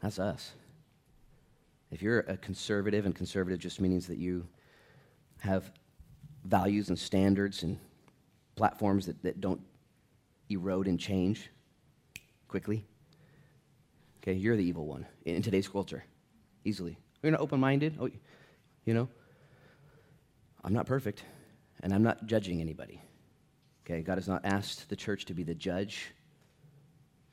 [0.02, 0.54] That's us.
[1.92, 4.46] If you're a conservative, and conservative just means that you
[5.40, 5.72] have
[6.46, 7.78] values and standards and
[8.56, 9.62] platforms that, that don't
[10.50, 11.50] erode and change
[12.50, 12.86] quickly,
[14.18, 16.04] okay, you're the evil one in today's culture,
[16.66, 16.98] easily.
[17.24, 18.10] You're not open minded, oh,
[18.86, 19.08] you know?
[20.64, 21.24] I'm not perfect,
[21.82, 23.02] and I'm not judging anybody.
[23.86, 26.12] Okay, God has not asked the church to be the judge,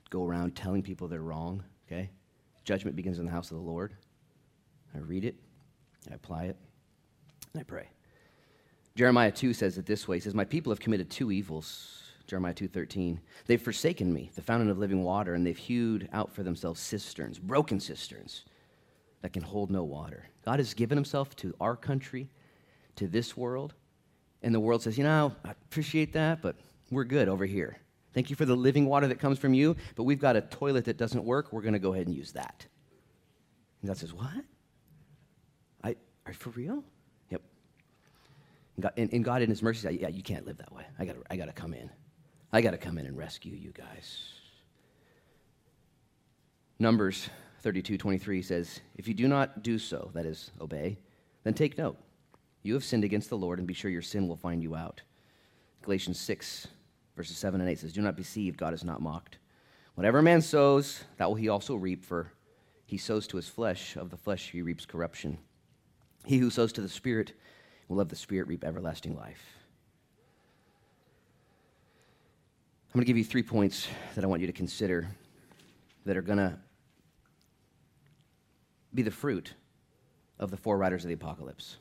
[0.09, 2.09] go around telling people they're wrong, okay?
[2.63, 3.93] Judgment begins in the house of the Lord.
[4.95, 5.35] I read it,
[6.09, 6.57] I apply it,
[7.53, 7.89] and I pray.
[8.95, 10.17] Jeremiah 2 says it this way.
[10.17, 12.06] He says, My people have committed two evils.
[12.27, 13.21] Jeremiah 2:13.
[13.45, 17.39] They've forsaken me, the fountain of living water, and they've hewed out for themselves cisterns,
[17.39, 18.43] broken cisterns
[19.21, 20.25] that can hold no water.
[20.43, 22.29] God has given himself to our country,
[22.97, 23.73] to this world,
[24.43, 26.57] and the world says, "You know, I appreciate that, but
[26.91, 27.77] we're good over here.
[28.13, 30.85] Thank you for the living water that comes from you, but we've got a toilet
[30.85, 31.53] that doesn't work.
[31.53, 32.67] We're going to go ahead and use that."
[33.81, 34.43] And God says, "What?
[35.81, 36.83] I are you for real?"
[37.29, 37.41] Yep.
[38.75, 40.85] And God, and, and God in his mercy said, "Yeah, you can't live that way.
[40.99, 41.89] I got I got to come in."
[42.57, 44.17] I got to come in and rescue you guys.
[46.79, 47.29] Numbers
[47.61, 50.97] 32 23 says, If you do not do so, that is, obey,
[51.43, 51.97] then take note.
[52.63, 55.03] You have sinned against the Lord, and be sure your sin will find you out.
[55.83, 56.65] Galatians 6,
[57.15, 59.37] verses 7 and 8 says, Do not be deceived, God is not mocked.
[59.93, 62.31] Whatever man sows, that will he also reap, for
[62.87, 65.37] he sows to his flesh, of the flesh he reaps corruption.
[66.25, 67.33] He who sows to the Spirit
[67.87, 69.56] will of the Spirit reap everlasting life.
[72.87, 75.09] I'm going to give you three points that I want you to consider
[76.05, 76.57] that are going to
[78.93, 79.53] be the fruit
[80.39, 81.77] of the four riders of the apocalypse.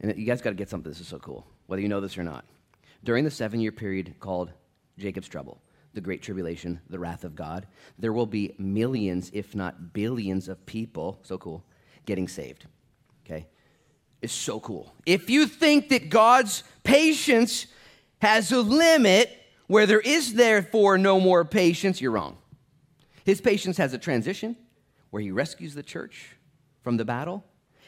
[0.00, 0.90] And you guys got to get something.
[0.90, 2.44] This is so cool, whether you know this or not.
[3.04, 4.50] During the seven year period called
[4.98, 5.62] Jacob's trouble,
[5.94, 7.68] the Great Tribulation, the wrath of God,
[7.98, 11.64] there will be millions, if not billions, of people, so cool,
[12.06, 12.66] getting saved.
[13.24, 13.46] Okay?
[14.20, 14.92] It's so cool.
[15.06, 17.68] If you think that God's patience
[18.24, 19.30] has a limit
[19.66, 22.38] where there is therefore no more patience, you're wrong.
[23.24, 24.56] His patience has a transition
[25.10, 26.36] where he rescues the church
[26.82, 27.44] from the battle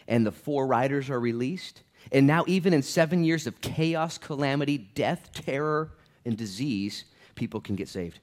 [0.08, 1.82] and the four riders are released.
[2.12, 5.90] And now, even in seven years of chaos, calamity, death, terror,
[6.24, 8.20] and disease, people can get saved.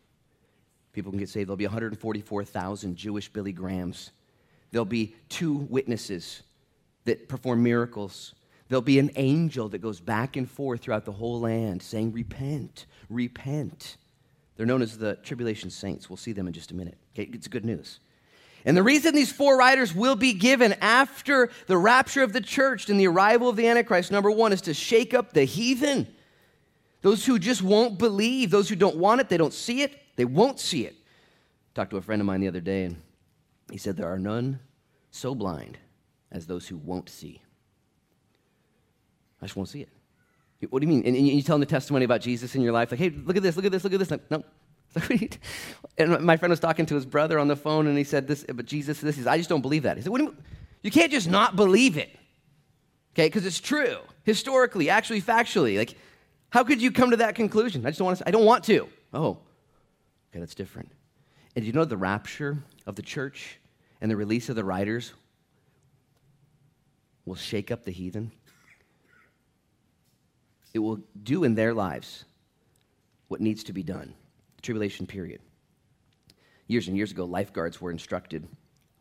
[0.93, 1.47] People can get saved.
[1.47, 4.11] There'll be 144,000 Jewish Billy Grahams.
[4.71, 6.43] There'll be two witnesses
[7.05, 8.33] that perform miracles.
[8.69, 12.85] There'll be an angel that goes back and forth throughout the whole land saying, Repent,
[13.09, 13.97] repent.
[14.55, 16.09] They're known as the tribulation saints.
[16.09, 16.97] We'll see them in just a minute.
[17.13, 17.99] Okay, it's good news.
[18.65, 22.89] And the reason these four riders will be given after the rapture of the church
[22.89, 26.07] and the arrival of the Antichrist, number one, is to shake up the heathen.
[27.01, 30.23] Those who just won't believe, those who don't want it, they don't see it, they
[30.23, 30.93] won't see it.
[30.93, 33.01] I talked to a friend of mine the other day, and
[33.69, 34.59] he said, There are none
[35.11, 35.77] so blind
[36.31, 37.41] as those who won't see.
[39.43, 39.89] I just won't see it.
[40.69, 41.05] What do you mean?
[41.05, 43.43] And you tell them the testimony about Jesus in your life, like, hey, look at
[43.43, 44.09] this, look at this, look at this.
[44.09, 44.41] Like, no.
[45.97, 48.45] and my friend was talking to his brother on the phone, and he said, this,
[48.47, 49.97] but Jesus, this is, I just don't believe that.
[49.97, 50.35] He said, what do you?
[50.81, 52.09] You can't just not believe it.
[53.13, 53.97] Okay, because it's true.
[54.23, 55.77] Historically, actually, factually.
[55.77, 55.97] Like,
[56.49, 57.85] how could you come to that conclusion?
[57.85, 58.87] I just don't want to, I don't want to.
[59.13, 59.39] Oh,
[60.31, 60.91] okay, that's different.
[61.57, 63.59] And you know the rapture of the church
[63.99, 65.13] and the release of the riders
[67.25, 68.31] will shake up the heathen?
[70.73, 72.25] It will do in their lives
[73.27, 74.13] what needs to be done.
[74.57, 75.41] The tribulation period.
[76.67, 78.47] Years and years ago, lifeguards were instructed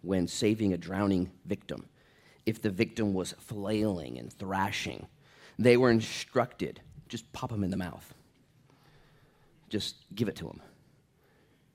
[0.02, 1.86] when saving a drowning victim.
[2.44, 5.06] If the victim was flailing and thrashing,
[5.58, 6.80] they were instructed
[7.12, 8.14] just pop them in the mouth.
[9.68, 10.62] Just give it to them.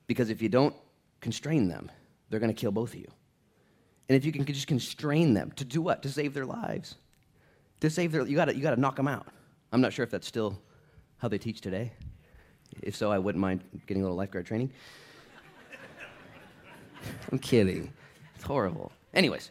[0.08, 0.74] Because if you don't
[1.20, 1.92] constrain them,
[2.28, 3.06] they're going to kill both of you.
[4.08, 6.02] And if you can just constrain them to do what?
[6.02, 6.96] To save their lives.
[7.82, 9.28] To save their you got you got to knock them out.
[9.72, 10.58] I'm not sure if that's still
[11.18, 11.92] how they teach today.
[12.82, 14.70] If so, I wouldn't mind getting a little lifeguard training.
[17.32, 17.92] I'm kidding.
[18.34, 18.92] It's horrible.
[19.14, 19.50] Anyways,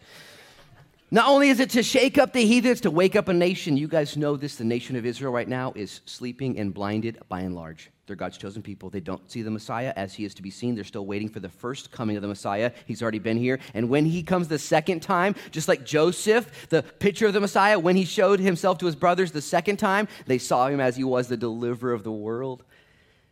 [1.09, 3.87] not only is it to shake up the heathens, to wake up a nation, you
[3.87, 7.55] guys know this the nation of Israel right now is sleeping and blinded by and
[7.55, 7.89] large.
[8.07, 8.89] They're God's chosen people.
[8.89, 10.75] They don't see the Messiah as he is to be seen.
[10.75, 12.71] They're still waiting for the first coming of the Messiah.
[12.85, 13.59] He's already been here.
[13.73, 17.77] And when he comes the second time, just like Joseph, the picture of the Messiah,
[17.77, 21.03] when he showed himself to his brothers the second time, they saw him as he
[21.03, 22.63] was the deliverer of the world.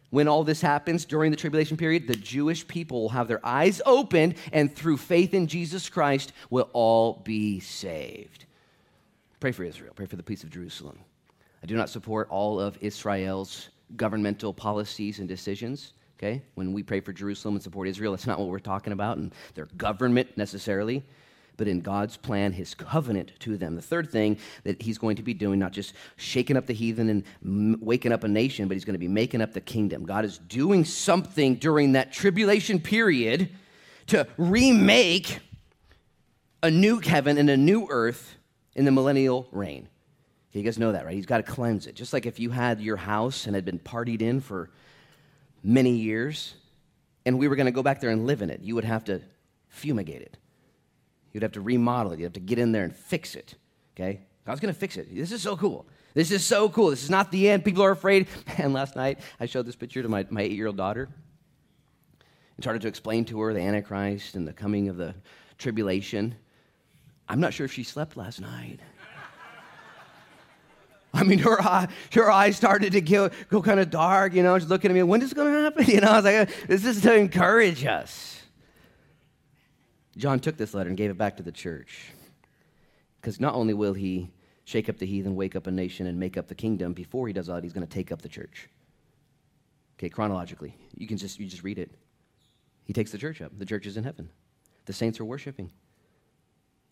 [0.10, 3.82] When all this happens during the tribulation period, the Jewish people will have their eyes
[3.86, 8.46] opened, and through faith in Jesus Christ, will all be saved.
[9.40, 9.94] Pray for Israel.
[9.96, 10.98] Pray for the peace of Jerusalem.
[11.62, 15.94] I do not support all of Israel's governmental policies and decisions.
[16.18, 16.42] Okay?
[16.56, 19.34] When we pray for Jerusalem and support Israel, that's not what we're talking about, and
[19.54, 21.04] their government necessarily,
[21.58, 23.76] but in God's plan, his covenant to them.
[23.76, 27.24] The third thing that he's going to be doing, not just shaking up the heathen
[27.44, 30.06] and waking up a nation, but he's going to be making up the kingdom.
[30.06, 33.50] God is doing something during that tribulation period
[34.08, 35.40] to remake
[36.62, 38.36] a new heaven and a new earth
[38.76, 39.88] in the millennial reign.
[40.52, 41.16] You guys know that, right?
[41.16, 41.96] He's got to cleanse it.
[41.96, 44.70] Just like if you had your house and had been partied in for
[45.64, 46.54] many years,
[47.26, 49.04] and we were going to go back there and live in it, you would have
[49.06, 49.22] to
[49.68, 50.38] fumigate it.
[51.36, 52.20] You'd have to remodel it.
[52.20, 53.56] You'd have to get in there and fix it.
[53.94, 54.22] Okay?
[54.46, 55.14] God's going to fix it.
[55.14, 55.86] This is so cool.
[56.14, 56.92] This is so cool.
[56.92, 57.66] This is not the end.
[57.66, 58.28] People are afraid.
[58.58, 61.10] And last night, I showed this picture to my, my eight year old daughter
[62.56, 65.14] and started to explain to her the Antichrist and the coming of the
[65.58, 66.36] tribulation.
[67.28, 68.80] I'm not sure if she slept last night.
[71.14, 74.58] I mean, her, eye, her eyes started to go, go kind of dark, you know.
[74.58, 75.86] She's looking at me, when is it going to happen?
[75.94, 78.35] You know, I was like, this is to encourage us.
[80.18, 82.12] John took this letter and gave it back to the church.
[83.20, 84.32] Because not only will he
[84.64, 87.34] shake up the heathen, wake up a nation, and make up the kingdom, before he
[87.34, 88.70] does all that, he's going to take up the church.
[89.98, 90.76] Okay, chronologically.
[90.96, 91.92] You can just, you just read it.
[92.86, 93.52] He takes the church up.
[93.58, 94.30] The church is in heaven.
[94.86, 95.72] The saints are worshiping.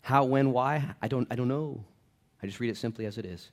[0.02, 0.94] How, when, why?
[1.00, 1.84] I don't, I don't know.
[2.42, 3.50] I just read it simply as it is.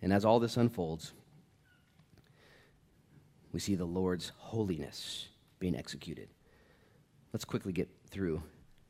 [0.00, 1.12] And as all this unfolds,
[3.52, 5.28] we see the Lord's holiness
[5.58, 6.28] being executed.
[7.32, 8.42] Let's quickly get through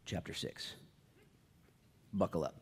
[0.05, 0.75] chapter 6.
[2.13, 2.57] Buckle up.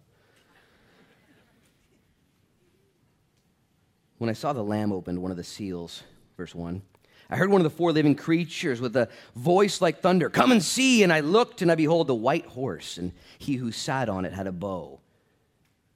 [4.18, 6.02] When I saw the Lamb opened one of the seals,
[6.36, 6.82] verse 1,
[7.28, 10.62] I heard one of the four living creatures with a voice like thunder, Come and
[10.62, 11.02] see!
[11.02, 14.32] And I looked, and I behold the white horse, and he who sat on it
[14.32, 15.00] had a bow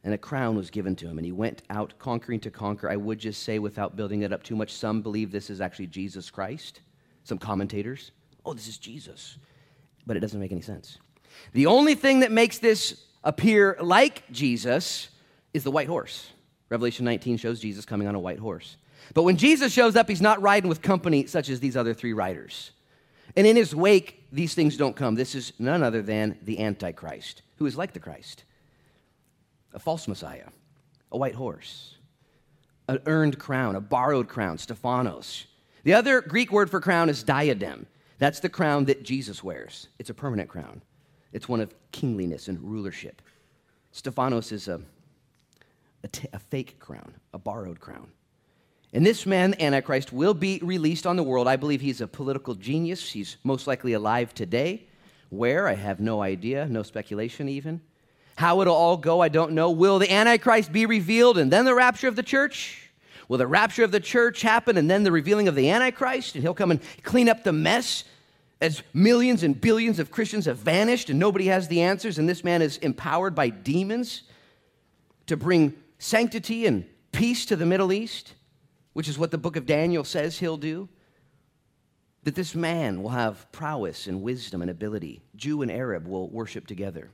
[0.03, 2.89] and a crown was given to him, and he went out conquering to conquer.
[2.89, 5.89] I would just say, without building it up too much, some believe this is actually
[5.89, 6.81] Jesus Christ.
[7.25, 8.13] Some commentators,
[8.47, 9.37] oh, this is Jesus.
[10.11, 10.99] But it doesn't make any sense.
[11.53, 15.09] The only thing that makes this appear like Jesus
[15.55, 16.33] is the white horse.
[16.69, 18.77] Revelation 19 shows Jesus coming on a white horse.
[19.15, 22.13] But when Jesus shows up, he's not riding with company such as these other three
[22.13, 22.73] riders.
[23.37, 25.15] And in his wake, these things don't come.
[25.15, 28.43] This is none other than the Antichrist, who is like the Christ
[29.73, 30.49] a false Messiah,
[31.13, 31.95] a white horse,
[32.89, 35.47] an earned crown, a borrowed crown, Stephanos.
[35.85, 37.87] The other Greek word for crown is diadem.
[38.21, 39.89] That's the crown that Jesus wears.
[39.99, 40.83] It's a permanent crown,
[41.33, 43.21] it's one of kingliness and rulership.
[43.93, 44.81] Stephanos is a,
[46.05, 48.13] a, t- a fake crown, a borrowed crown.
[48.93, 51.49] And this man, the Antichrist, will be released on the world.
[51.49, 53.11] I believe he's a political genius.
[53.11, 54.87] He's most likely alive today.
[55.31, 55.67] Where?
[55.67, 57.81] I have no idea, no speculation even.
[58.37, 59.71] How it'll all go, I don't know.
[59.71, 62.90] Will the Antichrist be revealed and then the rapture of the church?
[63.31, 66.35] Will the rapture of the church happen and then the revealing of the Antichrist?
[66.35, 68.03] And he'll come and clean up the mess
[68.61, 72.43] as millions and billions of Christians have vanished and nobody has the answers, and this
[72.43, 74.25] man is empowered by demons
[75.27, 78.35] to bring sanctity and peace to the Middle East,
[78.95, 80.89] which is what the book of Daniel says he'll do.
[82.25, 85.23] That this man will have prowess and wisdom and ability.
[85.37, 87.13] Jew and Arab will worship together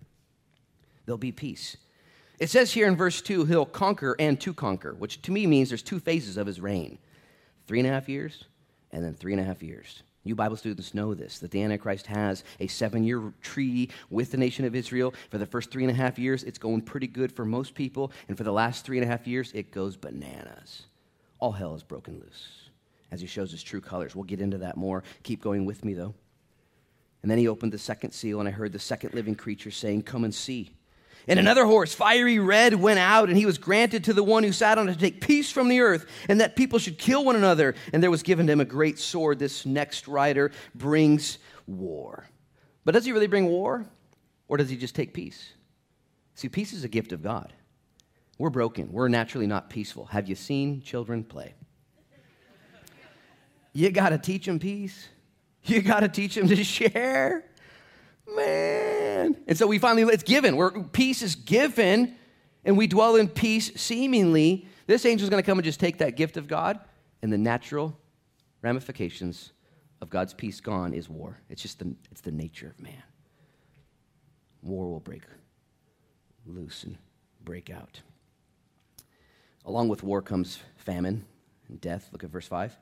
[1.05, 1.77] there'll be peace.
[2.39, 5.71] It says here in verse 2, he'll conquer and to conquer, which to me means
[5.71, 6.99] there's two phases of his reign
[7.67, 8.45] three and a half years
[8.93, 10.03] and then three and a half years.
[10.23, 14.37] You Bible students know this that the Antichrist has a seven year treaty with the
[14.37, 15.15] nation of Israel.
[15.31, 18.11] For the first three and a half years, it's going pretty good for most people.
[18.27, 20.87] And for the last three and a half years, it goes bananas.
[21.39, 22.71] All hell is broken loose
[23.13, 24.17] as he shows his true colors.
[24.17, 25.05] We'll get into that more.
[25.23, 26.15] Keep going with me, though.
[27.23, 30.03] And then he opened the second seal, and I heard the second living creature saying,
[30.03, 30.73] Come and see.
[31.29, 34.53] And another horse, fiery red, went out, and he was granted to the one who
[34.53, 37.35] sat on it to take peace from the earth, and that people should kill one
[37.35, 37.75] another.
[37.93, 39.41] And there was given to him a great sword.
[39.41, 42.29] This next rider brings war.
[42.85, 43.87] But does he really bring war,
[44.47, 45.53] or does he just take peace?
[46.37, 47.53] See, peace is a gift of God.
[48.39, 48.93] We're broken.
[48.93, 50.05] We're naturally not peaceful.
[50.07, 51.55] Have you seen children play?
[53.73, 55.09] You got to teach them peace.
[55.65, 57.45] You got to teach them to share.
[58.35, 59.37] Man.
[59.47, 60.57] And so we finally, it's given.
[60.57, 62.17] Where peace is given,
[62.65, 64.67] and we dwell in peace seemingly.
[64.87, 66.81] This angel is going to come and just take that gift of God,
[67.23, 67.99] and the natural
[68.63, 69.53] ramifications
[70.01, 71.41] of God's peace gone is war.
[71.49, 73.03] It's just the, it's the nature of man.
[74.63, 75.23] War will break
[76.45, 76.97] loose and
[77.45, 78.01] break out.
[79.65, 81.25] Along with war comes famine
[81.69, 82.09] and death.
[82.13, 82.77] Look at verse 5.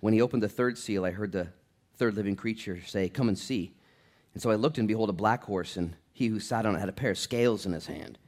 [0.00, 1.48] When he opened the third seal, I heard the
[1.96, 3.74] third living creature say, Come and see.
[4.34, 6.80] And so I looked, and behold, a black horse, and he who sat on it
[6.80, 8.18] had a pair of scales in his hand.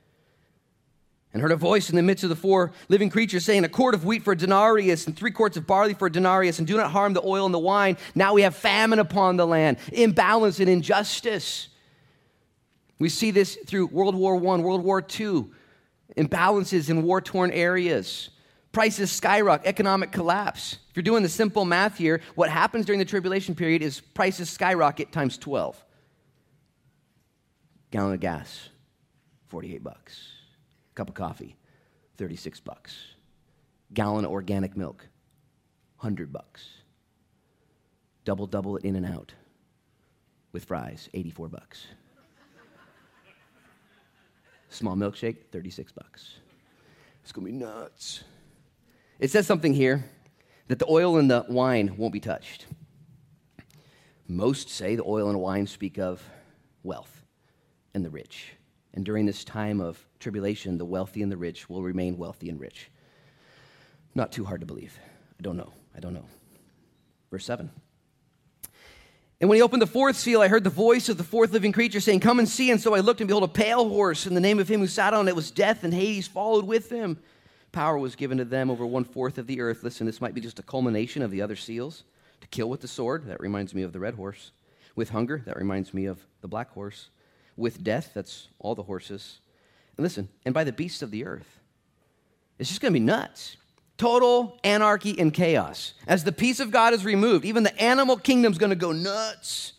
[1.32, 3.94] and heard a voice in the midst of the four living creatures saying, A quart
[3.94, 6.78] of wheat for a denarius, and three quarts of barley for a denarius, and do
[6.78, 7.98] not harm the oil and the wine.
[8.14, 11.68] Now we have famine upon the land, imbalance and injustice.
[12.98, 15.46] We see this through World War I, World War II,
[16.16, 18.30] imbalances in war torn areas.
[18.72, 20.78] Prices skyrocket, economic collapse.
[20.90, 24.48] If you're doing the simple math here, what happens during the tribulation period is prices
[24.48, 25.82] skyrocket times 12.
[27.90, 28.68] Gallon of gas,
[29.48, 30.28] 48 bucks.
[30.94, 31.56] Cup of coffee,
[32.16, 32.96] 36 bucks.
[33.92, 35.06] Gallon of organic milk,
[35.98, 36.66] 100 bucks.
[38.24, 39.34] Double double it In-N-Out
[40.52, 41.86] with fries, 84 bucks.
[44.68, 46.34] Small milkshake, 36 bucks.
[47.22, 48.24] It's going to be nuts.
[49.18, 50.04] It says something here
[50.68, 52.66] that the oil and the wine won't be touched.
[54.26, 56.22] Most say the oil and wine speak of
[56.82, 57.15] wealth
[57.96, 58.52] and the rich.
[58.94, 62.60] And during this time of tribulation, the wealthy and the rich will remain wealthy and
[62.60, 62.90] rich.
[64.14, 64.96] Not too hard to believe.
[65.38, 65.72] I don't know.
[65.96, 66.26] I don't know.
[67.30, 67.68] Verse 7.
[69.40, 71.72] And when he opened the fourth seal, I heard the voice of the fourth living
[71.72, 72.70] creature saying, Come and see.
[72.70, 74.86] And so I looked, and behold, a pale horse, and the name of him who
[74.86, 77.18] sat on it was Death, and Hades followed with him
[77.76, 79.84] power was given to them over one fourth of the earth.
[79.84, 82.04] Listen, this might be just a culmination of the other seals.
[82.40, 84.52] To kill with the sword, that reminds me of the red horse.
[84.94, 87.10] With hunger, that reminds me of the black horse.
[87.56, 89.38] With death, that's all the horses.
[89.96, 91.60] And listen, and by the beasts of the earth.
[92.58, 93.56] It's just going to be nuts.
[93.98, 95.94] Total anarchy and chaos.
[96.06, 99.72] As the peace of God is removed, even the animal kingdom's going to go nuts.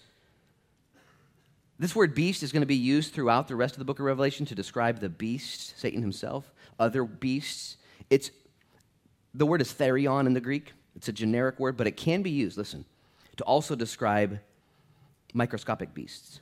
[1.79, 4.05] This word beast is going to be used throughout the rest of the book of
[4.05, 7.77] Revelation to describe the beast, Satan himself, other beasts,
[8.09, 8.31] it's
[9.33, 10.73] the word is therion in the Greek.
[10.95, 12.85] It's a generic word, but it can be used, listen,
[13.35, 14.39] to also describe
[15.33, 16.39] microscopic beasts,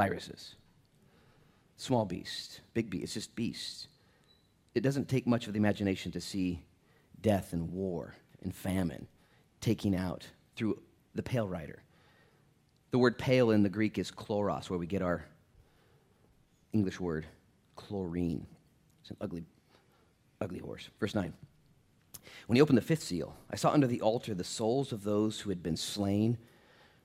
[0.00, 0.54] viruses,
[1.76, 3.04] small beasts, big beasts.
[3.04, 3.88] It's just beasts.
[4.74, 6.62] It doesn't take much of the imagination to see
[7.20, 9.08] death and war and famine
[9.60, 10.26] taking out
[10.56, 10.80] through
[11.14, 11.82] the pale rider.
[12.92, 15.26] The word pale in the Greek is chloros, where we get our
[16.72, 17.26] English word
[17.76, 18.46] chlorine.
[19.02, 19.44] It's an ugly
[20.40, 20.88] ugly horse.
[20.98, 21.30] Verse 9.
[22.46, 25.40] When he opened the fifth seal, I saw under the altar the souls of those
[25.40, 26.38] who had been slain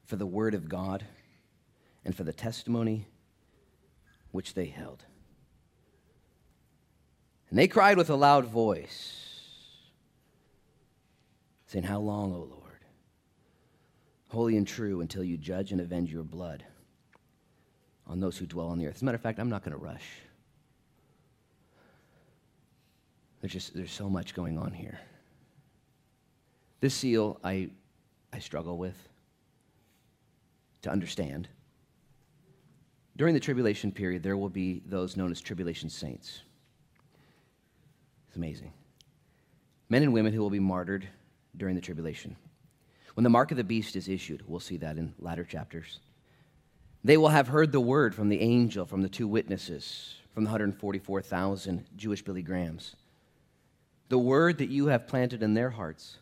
[0.05, 1.03] for the word of God
[2.05, 3.07] and for the testimony
[4.31, 5.03] which they held.
[7.49, 9.41] And they cried with a loud voice,
[11.67, 12.61] saying, How long, O Lord?
[14.29, 16.63] Holy and true until you judge and avenge your blood
[18.07, 18.95] on those who dwell on the earth.
[18.95, 20.05] As a matter of fact, I'm not going to rush.
[23.41, 24.99] There's just there's so much going on here.
[26.81, 27.69] This seal I
[28.33, 28.97] I struggle with
[30.81, 31.47] to understand.
[33.17, 36.41] During the tribulation period, there will be those known as tribulation saints.
[38.27, 38.73] It's amazing.
[39.89, 41.07] Men and women who will be martyred
[41.55, 42.35] during the tribulation.
[43.13, 45.99] When the mark of the beast is issued, we'll see that in latter chapters.
[47.03, 50.49] They will have heard the word from the angel, from the two witnesses, from the
[50.49, 52.95] 144,000 Jewish Billy Grahams
[54.09, 56.17] the word that you have planted in their hearts.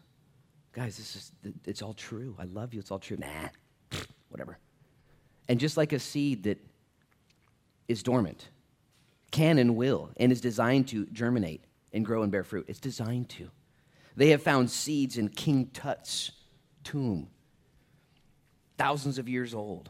[0.71, 1.31] Guys, this is
[1.65, 2.35] it's all true.
[2.39, 2.79] I love you.
[2.79, 3.17] It's all true.
[3.17, 3.49] Nah,
[4.29, 4.57] whatever.
[5.47, 6.57] And just like a seed that
[7.87, 8.49] is dormant,
[9.31, 12.65] can and will, and is designed to germinate and grow and bear fruit.
[12.67, 13.49] It's designed to.
[14.15, 16.31] They have found seeds in King Tut's
[16.83, 17.27] tomb,
[18.77, 19.89] thousands of years old.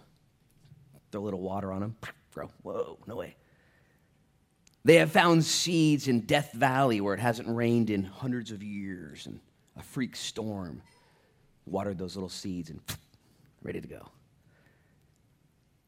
[1.12, 1.96] Throw a little water on them,
[2.34, 2.50] grow.
[2.64, 3.36] Whoa, no way.
[4.86, 9.26] They have found seeds in Death Valley where it hasn't rained in hundreds of years,
[9.28, 9.39] and
[9.78, 10.82] a freak storm
[11.66, 12.82] watered those little seeds and
[13.62, 14.10] ready to go.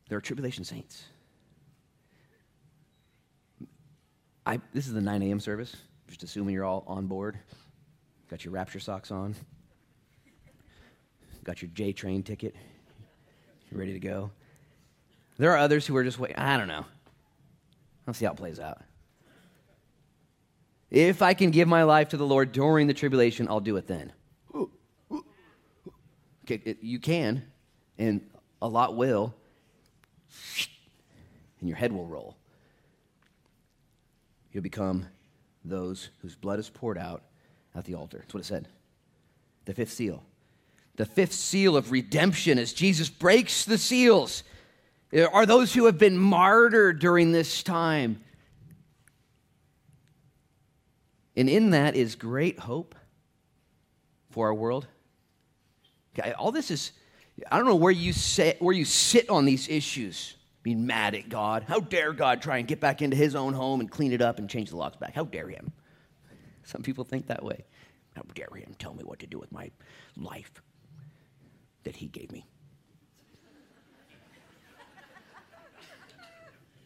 [0.07, 1.03] There are tribulation saints.
[4.45, 5.39] I, this is the 9 a.m.
[5.39, 5.75] service,
[6.07, 7.39] just assuming you're all on board.
[8.29, 9.35] Got your rapture socks on,
[11.43, 12.55] got your J train ticket,
[13.71, 14.31] you're ready to go.
[15.37, 16.37] There are others who are just waiting.
[16.37, 16.85] I don't know.
[18.07, 18.81] Let's see how it plays out.
[20.91, 23.87] If I can give my life to the Lord during the tribulation, I'll do it
[23.87, 24.13] then.
[26.43, 27.43] Okay, you can,
[27.97, 28.21] and
[28.61, 29.33] a lot will,
[31.59, 32.37] and your head will roll.
[34.55, 35.05] You'll become
[35.65, 37.23] those whose blood is poured out
[37.75, 38.19] at the altar.
[38.19, 38.69] That's what it said.
[39.65, 40.23] The fifth seal.
[40.95, 44.43] The fifth seal of redemption as Jesus breaks the seals
[45.33, 48.23] are those who have been martyred during this time.
[51.35, 52.95] And in that is great hope
[54.31, 54.87] for our world.
[56.17, 56.93] Okay, all this is,
[57.51, 60.34] I don't know where you, sit, where you sit on these issues.
[60.65, 61.63] Being mad at God.
[61.67, 64.39] How dare God try and get back into his own home and clean it up
[64.39, 65.13] and change the locks back?
[65.13, 65.71] How dare him?
[66.63, 67.65] Some people think that way.
[68.15, 69.69] How dare him tell me what to do with my
[70.17, 70.51] life
[71.83, 72.47] that he gave me?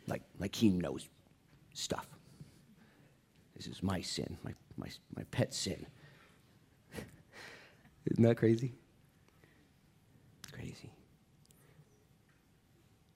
[0.08, 1.08] like, like he knows
[1.74, 2.06] stuff.
[3.56, 5.88] This is my sin, my, my, my pet sin.
[8.12, 8.74] Isn't that crazy?
[10.52, 10.92] Crazy.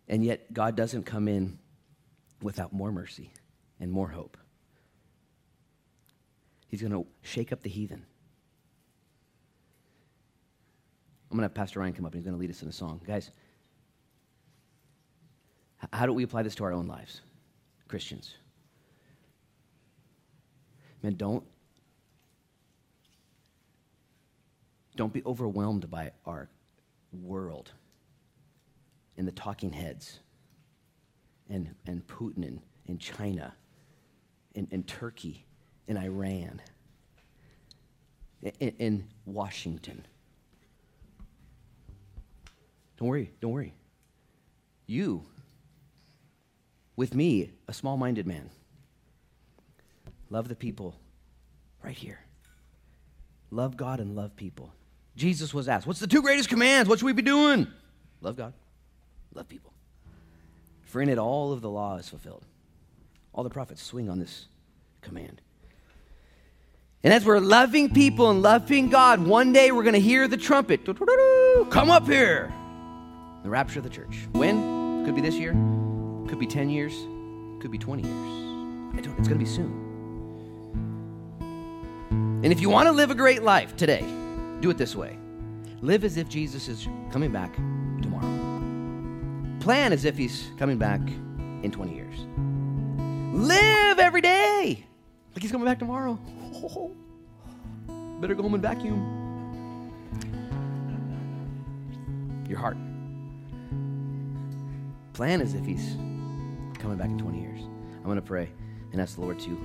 [0.08, 1.58] And yet, God doesn't come in
[2.41, 3.32] without more mercy
[3.80, 4.38] and more hope.
[6.68, 8.06] He's going to shake up the heathen.
[11.30, 12.68] I'm going to have Pastor Ryan come up and he's going to lead us in
[12.68, 13.01] a song.
[13.06, 13.32] Guys,
[15.91, 17.22] how do we apply this to our own lives,
[17.88, 18.36] Christians?
[21.01, 21.43] Man, don't
[24.95, 26.49] don't be overwhelmed by our
[27.12, 27.72] world
[29.18, 30.20] and the talking heads
[31.49, 33.53] and, and Putin and, and China
[34.55, 35.45] and, and Turkey
[35.88, 36.61] and Iran
[38.59, 40.05] and, and Washington.
[42.97, 43.74] Don't worry, don't worry.
[44.86, 45.26] You,
[46.95, 48.49] with me, a small minded man,
[50.30, 50.95] love the people
[51.84, 52.20] right here.
[53.51, 54.74] Love God and love people.
[55.16, 56.89] Jesus was asked, What's the two greatest commands?
[56.89, 57.68] What should we be doing?
[58.22, 58.53] Love God,
[59.36, 59.73] love people.
[60.84, 62.45] For in it, all of the law is fulfilled.
[63.34, 64.47] All the prophets swing on this
[65.01, 65.41] command.
[67.03, 70.38] And as we're loving people and loving God, one day we're going to hear the
[70.38, 70.86] trumpet.
[70.86, 72.53] Come up here.
[73.43, 74.27] The rapture of the church.
[74.31, 75.03] When?
[75.05, 75.51] Could be this year.
[76.29, 76.93] Could be 10 years.
[77.61, 78.97] Could be 20 years.
[78.97, 79.81] it's going to be soon.
[82.43, 84.05] And if you want to live a great life today,
[84.61, 85.17] do it this way
[85.84, 87.53] live as if Jesus is coming back
[88.01, 88.12] tomorrow.
[89.64, 92.20] Plan as if he's coming back in 20 years.
[93.34, 94.86] Live every day
[95.34, 96.20] like he's coming back tomorrow.
[96.53, 96.91] Oh,
[98.20, 98.99] better go home and vacuum.
[102.49, 102.76] Your heart.
[105.14, 105.93] Plan as if he's
[106.78, 107.61] coming back in 20 years.
[107.61, 108.49] I'm going to pray
[108.91, 109.57] and ask the Lord to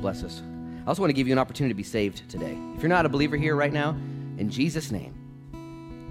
[0.00, 0.42] bless us.
[0.84, 2.58] I also want to give you an opportunity to be saved today.
[2.74, 3.90] If you're not a believer here right now,
[4.36, 5.14] in Jesus' name.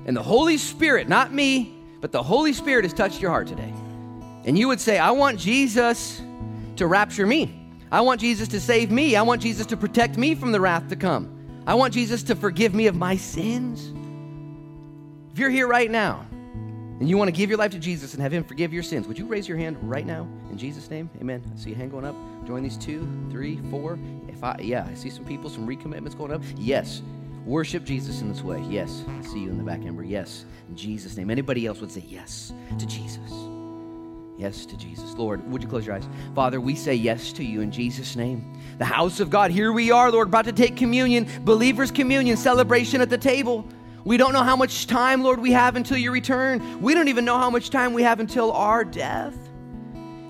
[0.07, 3.73] And the Holy Spirit, not me, but the Holy Spirit has touched your heart today.
[4.43, 6.21] And you would say, I want Jesus
[6.75, 7.57] to rapture me.
[7.93, 9.15] I want Jesus to save me.
[9.15, 11.63] I want Jesus to protect me from the wrath to come.
[11.65, 13.93] I want Jesus to forgive me of my sins.
[15.31, 16.25] If you're here right now
[16.99, 19.07] and you want to give your life to Jesus and have Him forgive your sins,
[19.07, 21.09] would you raise your hand right now in Jesus' name?
[21.21, 21.41] Amen.
[21.53, 22.17] I see a hand going up.
[22.45, 23.97] Join these two, three, four.
[24.27, 26.41] If I, yeah, I see some people, some recommitments going up.
[26.57, 27.01] Yes.
[27.45, 28.61] Worship Jesus in this way.
[28.69, 29.03] Yes.
[29.07, 30.03] I see you in the back, Amber.
[30.03, 30.45] Yes.
[30.69, 31.29] In Jesus' name.
[31.29, 33.31] Anybody else would say yes to Jesus.
[34.37, 35.13] Yes to Jesus.
[35.13, 36.07] Lord, would you close your eyes?
[36.33, 38.59] Father, we say yes to you in Jesus' name.
[38.77, 43.01] The house of God, here we are, Lord, about to take communion, believers' communion, celebration
[43.01, 43.67] at the table.
[44.05, 46.81] We don't know how much time, Lord, we have until you return.
[46.81, 49.35] We don't even know how much time we have until our death.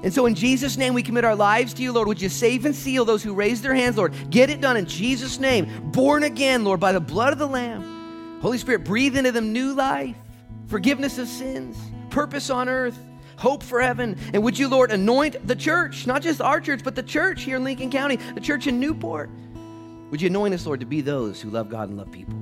[0.04, 2.10] And so, in Jesus' name, we commit our lives to you, Lord.
[2.10, 4.14] Would you save and seal those who raise their hands, Lord?
[4.30, 5.72] Get it done in Jesus' name.
[5.92, 8.40] Born again, Lord, by the blood of the Lamb.
[8.42, 10.18] Holy Spirit, breathe into them new life,
[10.68, 11.78] forgiveness of sins,
[12.10, 13.00] purpose on earth,
[13.38, 14.18] hope for heaven.
[14.34, 17.56] And would you, Lord, anoint the church, not just our church, but the church here
[17.56, 19.30] in Lincoln County, the church in Newport.
[20.12, 22.36] Would you anoint us, Lord, to be those who love God and love people?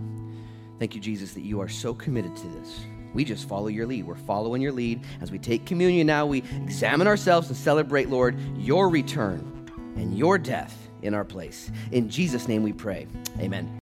[0.80, 2.82] Thank you, Jesus, that you are so committed to this.
[3.14, 4.06] We just follow your lead.
[4.06, 5.06] We're following your lead.
[5.22, 10.38] As we take communion now, we examine ourselves and celebrate, Lord, your return and your
[10.38, 11.72] death in our place.
[11.92, 13.08] In Jesus' name we pray.
[13.40, 13.80] Amen.